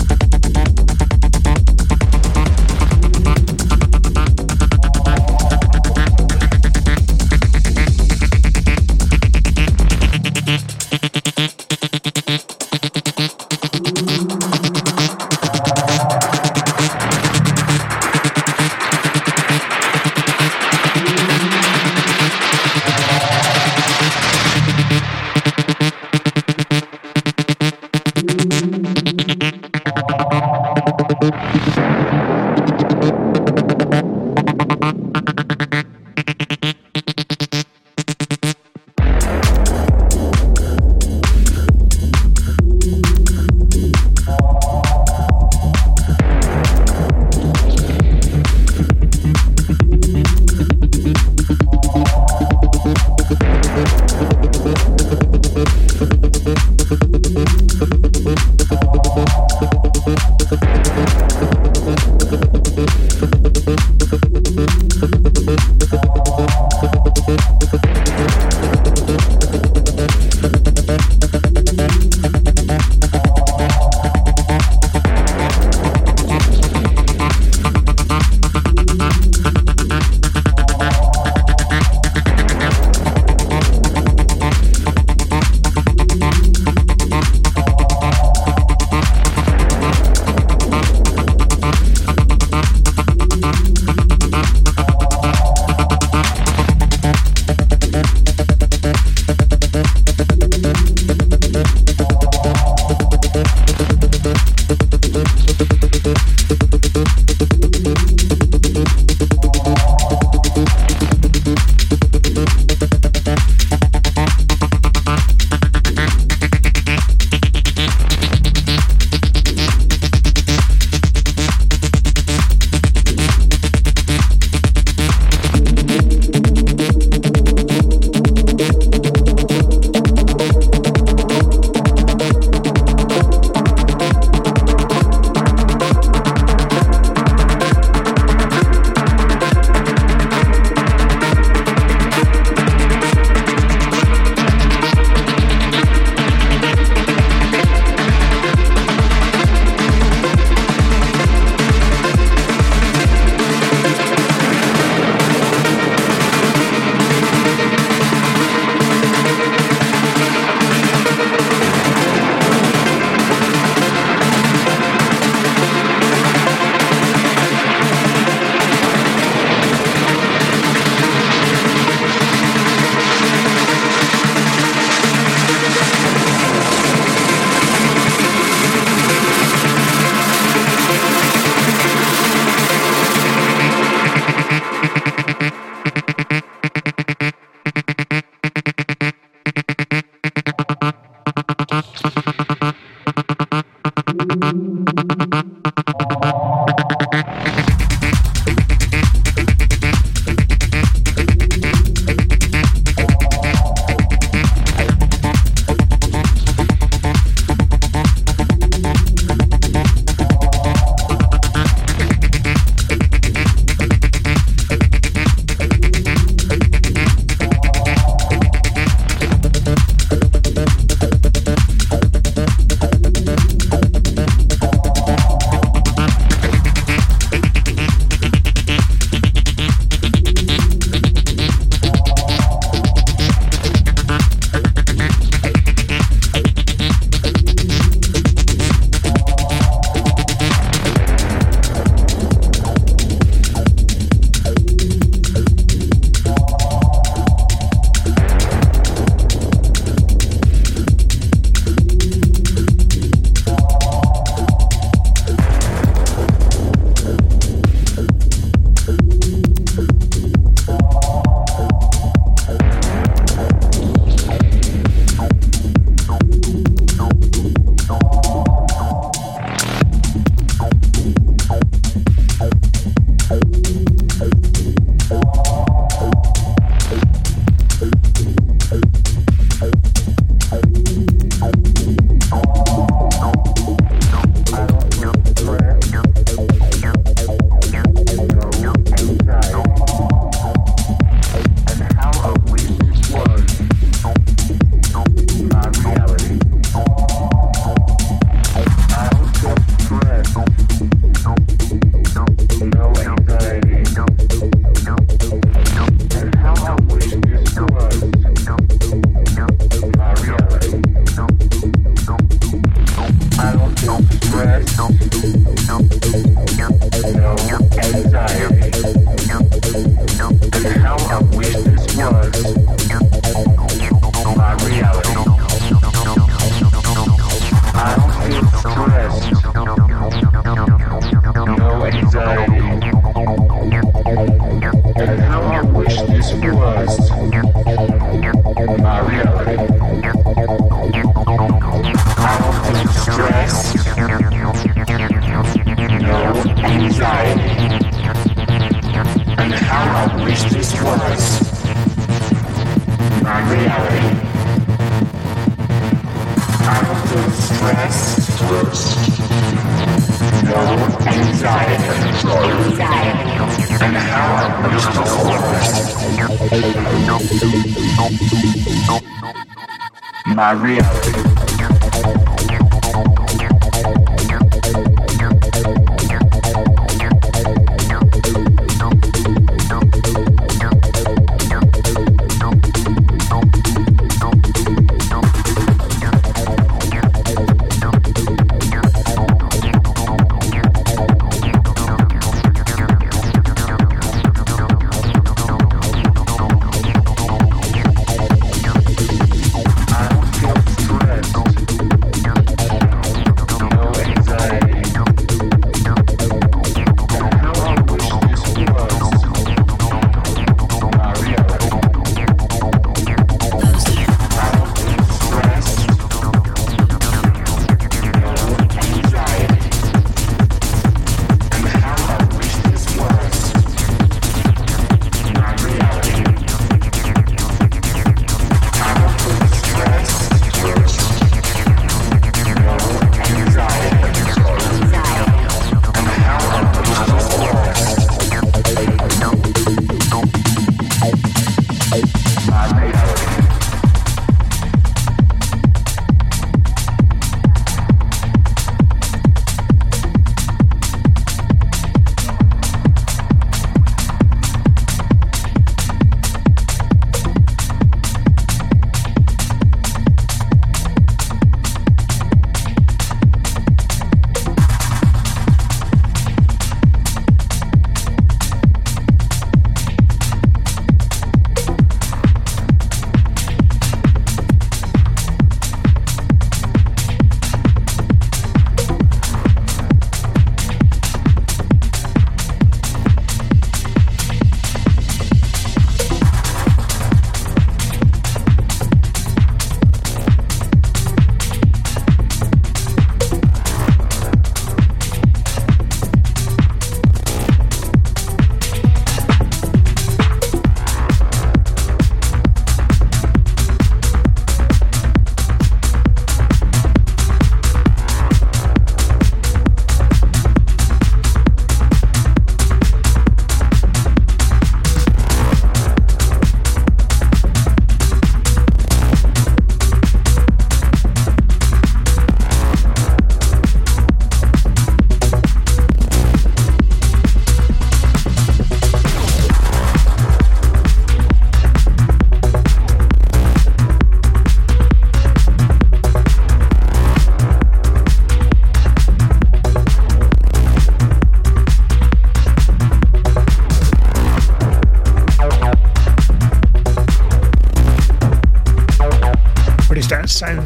My 370.38 370.52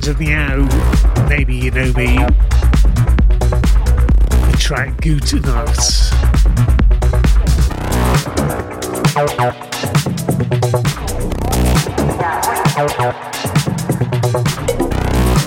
of 0.09 0.19
Meow. 0.19 0.66
Maybe 1.29 1.55
you 1.55 1.70
know 1.70 1.93
me. 1.93 2.16
The 4.47 4.57
track 4.59 5.01
Gute 5.01 5.41
Nacht. 5.43 6.11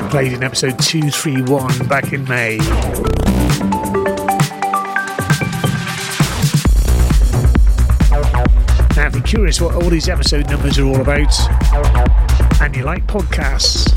Played 0.09 0.33
in 0.33 0.43
episode 0.43 0.77
231 0.79 1.87
back 1.87 2.13
in 2.13 2.23
May. 2.25 2.57
Now, 8.95 9.07
if 9.07 9.15
you're 9.15 9.23
curious 9.23 9.59
what 9.59 9.75
all 9.75 9.89
these 9.89 10.07
episode 10.07 10.49
numbers 10.49 10.77
are 10.77 10.85
all 10.85 11.01
about, 11.01 11.33
and 12.61 12.75
you 12.75 12.83
like 12.83 13.05
podcasts, 13.07 13.94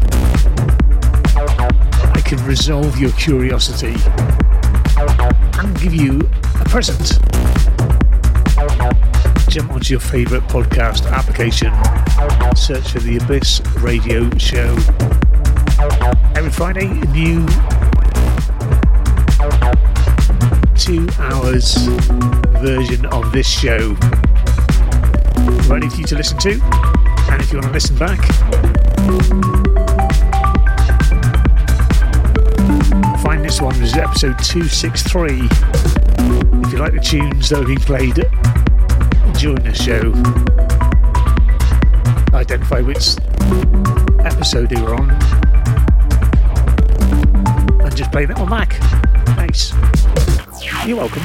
can 2.28 2.44
resolve 2.44 2.98
your 2.98 3.10
curiosity 3.12 3.94
and 5.58 5.80
give 5.80 5.94
you 5.94 6.20
a 6.60 6.64
present. 6.66 7.18
Jump 9.48 9.72
onto 9.72 9.94
your 9.94 10.00
favourite 10.00 10.46
podcast 10.46 11.10
application, 11.10 11.72
search 12.54 12.90
for 12.90 12.98
the 12.98 13.16
Abyss 13.16 13.62
Radio 13.78 14.28
Show. 14.36 14.76
Every 16.36 16.50
Friday, 16.50 16.88
new 17.12 17.46
two 20.76 21.08
hours 21.18 21.76
version 22.60 23.06
of 23.06 23.32
this 23.32 23.48
show 23.48 23.96
ready 25.66 25.88
for 25.88 25.96
you 25.96 26.04
to 26.04 26.16
listen 26.16 26.36
to. 26.40 26.60
And 27.30 27.40
if 27.40 27.50
you 27.50 27.58
want 27.58 27.68
to 27.68 27.72
listen 27.72 27.96
back, 27.96 29.67
this 33.88 33.96
is 33.96 34.02
episode 34.02 34.38
263. 34.44 35.48
If 36.62 36.72
you 36.72 36.78
like 36.78 36.92
the 36.92 37.00
tunes 37.02 37.48
that 37.48 37.58
have 37.58 37.66
been 37.68 37.80
played 37.80 38.16
during 39.38 39.62
the 39.62 39.72
show, 39.72 40.12
identify 42.36 42.82
which 42.82 43.16
episode 44.26 44.68
they 44.68 44.80
were 44.82 44.94
on, 44.94 45.10
and 47.80 47.96
just 47.96 48.12
play 48.12 48.26
that 48.26 48.38
on 48.38 48.50
Mac. 48.50 48.78
Nice. 49.38 49.72
You're 50.86 50.98
welcome. 50.98 51.22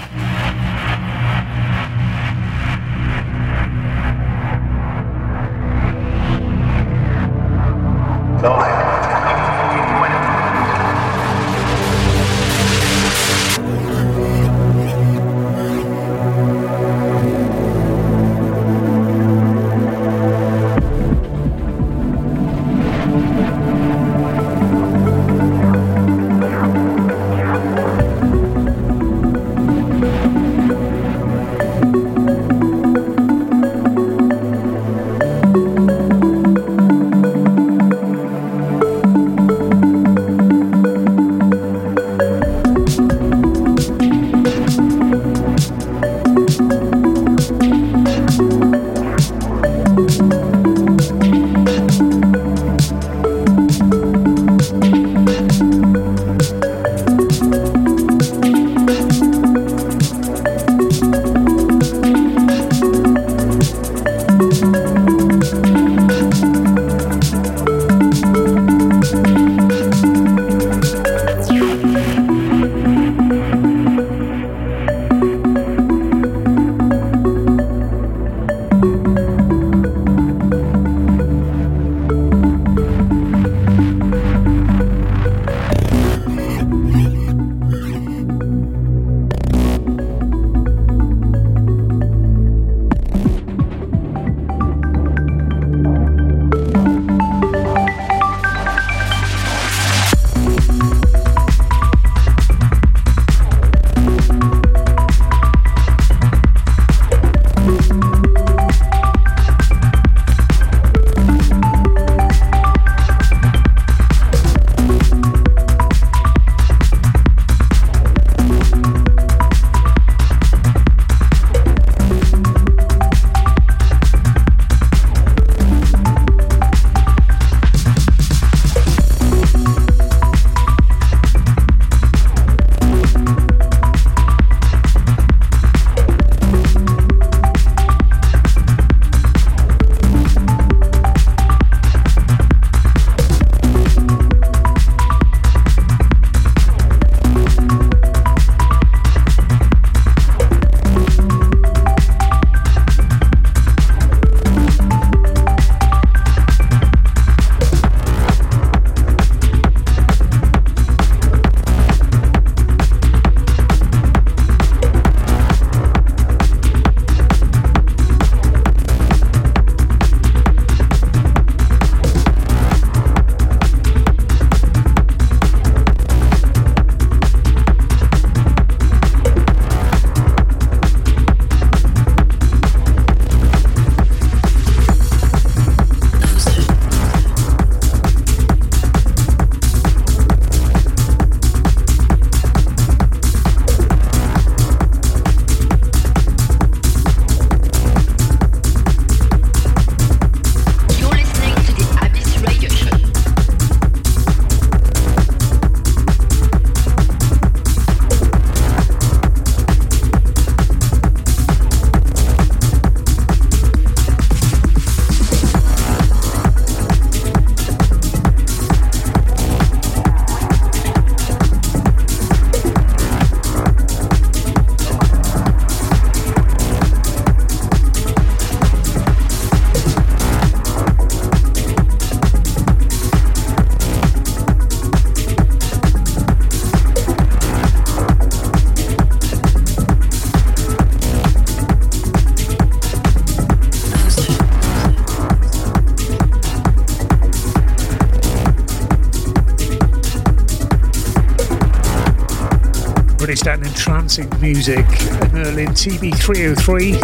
Entrancing 253.74 254.30
music, 254.40 254.86
Merlin 255.34 255.70
TB303. 255.70 257.02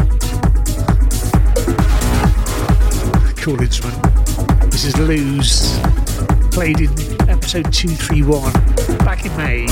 Cool 3.37 3.59
instrument. 3.59 4.71
This 4.71 4.85
is 4.85 4.95
Lose, 4.99 5.79
played 6.51 6.79
in 6.79 6.91
episode 7.27 7.73
231 7.73 8.53
back 8.99 9.25
in 9.25 9.35
May. 9.35 9.65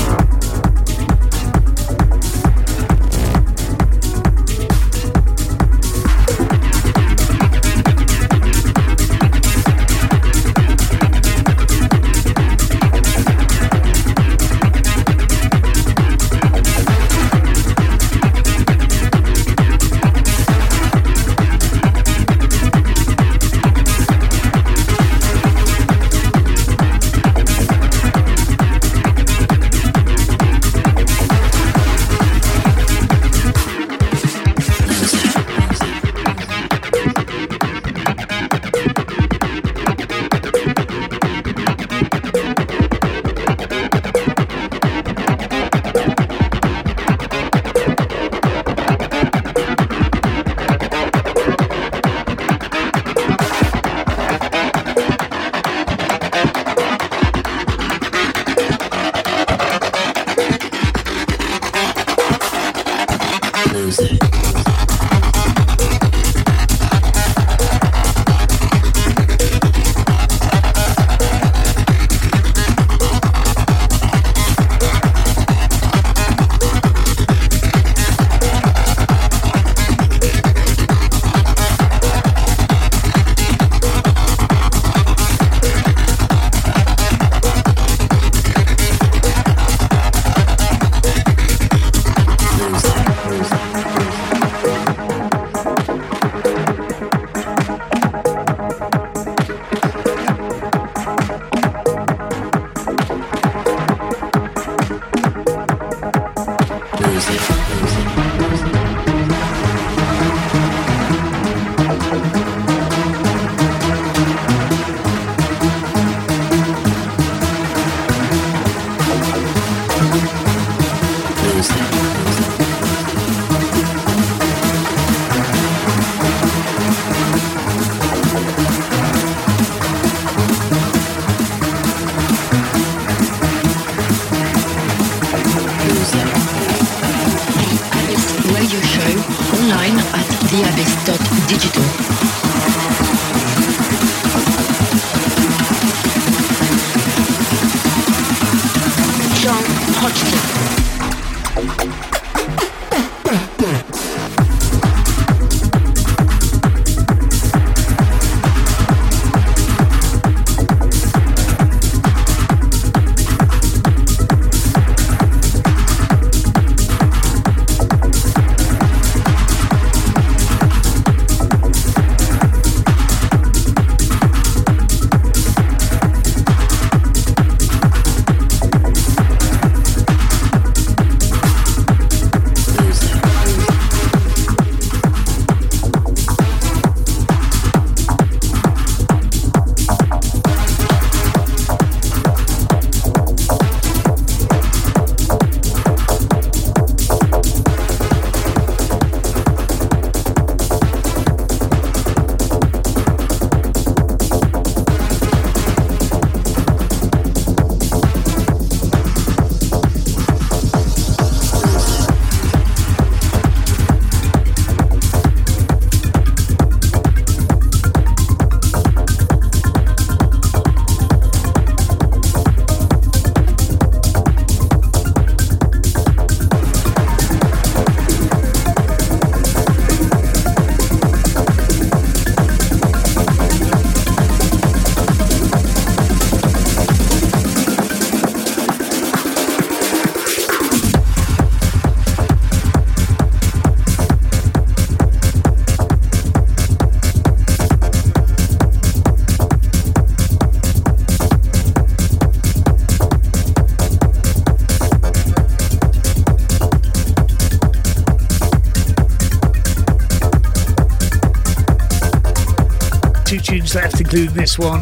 Including 264.10 264.34
this 264.34 264.58
one. 264.58 264.80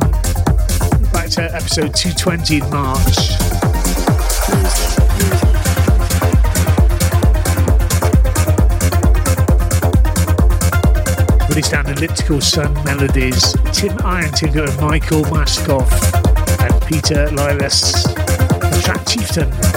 Back 1.12 1.31
to 1.31 1.53
episode 1.53 1.93
220 1.97 2.59
in 2.59 2.70
March. 2.70 3.16
Released 11.48 11.73
down 11.73 11.89
Elliptical 11.89 12.40
Sun 12.40 12.73
Melodies, 12.85 13.53
Tim 13.73 13.97
Irontigger 13.98 14.69
and 14.69 14.81
Michael 14.81 15.24
Maskoff, 15.24 15.90
and 16.61 16.86
Peter 16.86 17.27
Lilas, 17.32 18.05
the 18.05 18.81
track 18.85 19.05
Chieftain. 19.09 19.76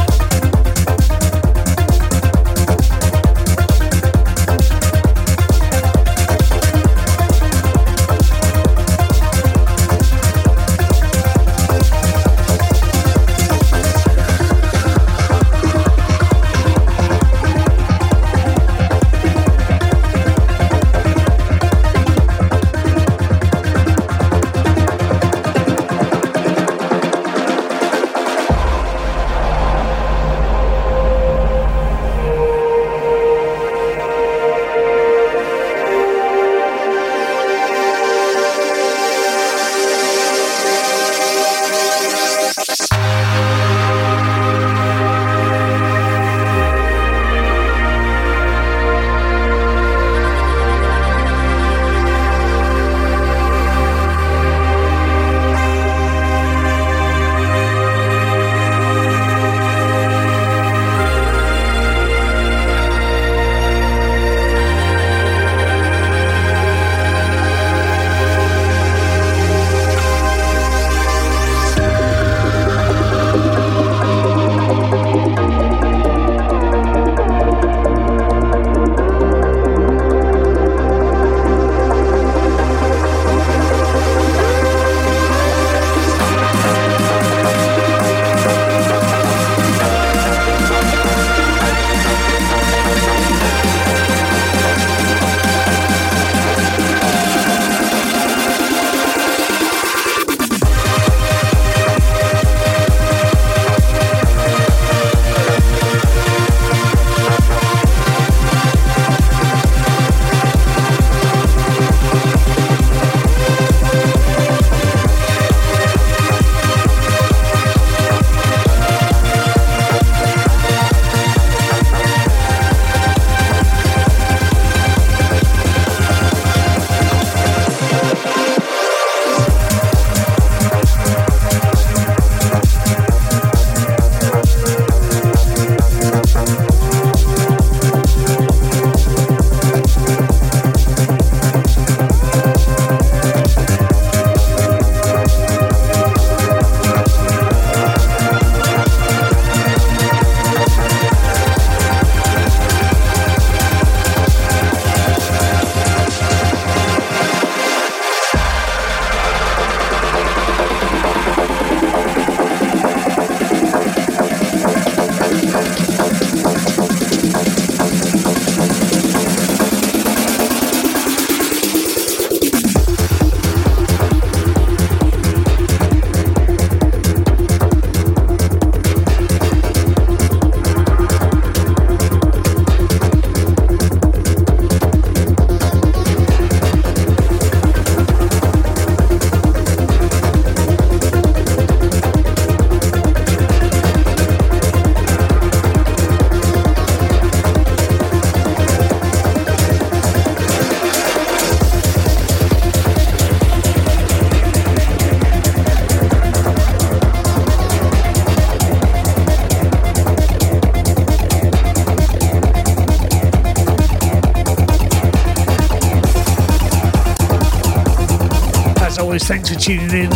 Always, 219.19 219.27
thanks 219.27 219.49
for 219.49 219.59
tuning 219.59 220.05
in. 220.05 220.11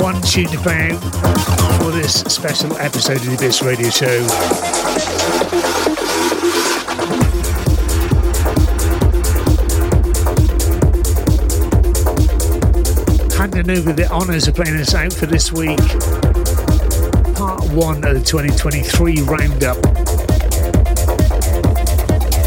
One 0.00 0.20
tune 0.22 0.48
to 0.48 0.58
play 0.58 0.90
out 0.90 1.00
for 1.82 1.90
this 1.90 2.20
special 2.22 2.76
episode 2.78 3.16
of 3.16 3.26
the 3.26 3.34
Abyss 3.34 3.62
Radio 3.62 3.90
Show. 3.90 4.22
Handing 13.36 13.70
over 13.76 13.92
the 13.92 14.08
honours 14.10 14.48
of 14.48 14.54
playing 14.54 14.76
us 14.78 14.94
out 14.94 15.12
for 15.12 15.26
this 15.26 15.52
week. 15.52 15.78
Part 17.34 17.64
one 17.72 18.04
of 18.04 18.14
the 18.14 18.22
2023 18.24 19.22
roundup. 19.22 19.82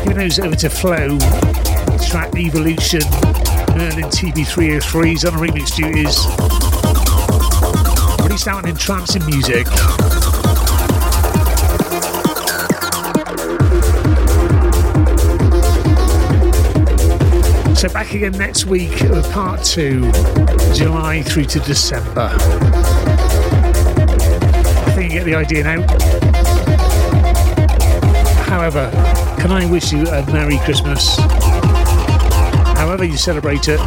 Giving 0.03 0.17
those 0.17 0.39
over 0.39 0.55
to 0.55 0.69
Flow, 0.69 1.17
track 2.10 2.36
Evolution, 2.36 3.02
Merlin 3.76 4.10
TB303s 4.10 5.26
on 5.26 5.38
remix 5.40 5.76
duties. 5.76 6.26
Released 8.23 8.48
out 8.48 8.64
in 8.64 8.69
entrancing 8.69 9.26
music. 9.26 9.68
So 17.77 17.90
back 17.90 18.14
again 18.14 18.34
next 18.34 18.65
week 18.65 18.91
with 19.10 19.32
part 19.32 19.64
two, 19.64 20.11
July 20.73 21.22
through 21.23 21.45
to 21.45 21.60
December. 21.60 22.30
I 24.88 24.91
think 24.95 25.11
you 25.11 25.19
get 25.19 25.26
the 25.26 25.36
idea 25.36 25.64
now. 25.64 25.82
However, 28.44 28.90
can 29.40 29.52
I 29.52 29.69
wish 29.69 29.91
you 29.91 30.07
a 30.07 30.26
Merry 30.32 30.57
Christmas? 30.60 31.19
However 32.85 33.03
you 33.03 33.17
celebrate 33.17 33.67
it. 33.67 33.79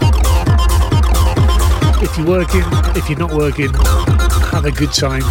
If 2.03 2.19
you're 2.19 2.27
working, 2.27 2.65
if 2.97 3.09
you're 3.09 3.17
not 3.17 3.33
working, 3.33 3.73
have 4.51 4.65
a 4.65 4.73
good 4.73 4.93
time. 4.93 5.23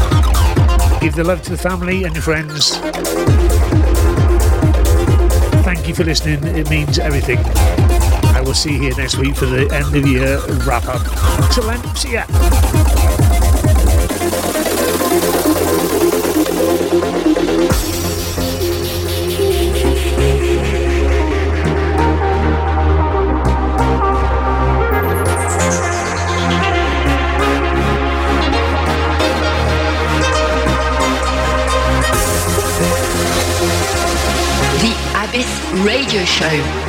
Give 1.02 1.14
the 1.14 1.26
love 1.26 1.42
to 1.42 1.50
the 1.50 1.58
family 1.58 2.06
and 2.06 2.16
your 2.16 2.24
friends. 2.24 2.78
Thank 5.66 5.86
you 5.86 5.94
for 5.94 6.06
listening. 6.06 6.46
It 6.56 6.70
means 6.70 6.98
everything. 6.98 7.40
I 8.34 8.42
will 8.42 8.54
see 8.54 8.72
you 8.72 8.80
here 8.80 8.96
next 8.96 9.18
week 9.18 9.36
for 9.36 9.48
the 9.48 9.70
end 9.70 9.94
of 9.94 10.08
year 10.08 10.40
wrap 10.66 10.86
up. 10.86 11.02
Till 11.52 11.64
then, 11.64 11.84
see 11.94 12.14
ya. 12.14 12.24
Radio 36.18 36.26
Show. 36.26 36.87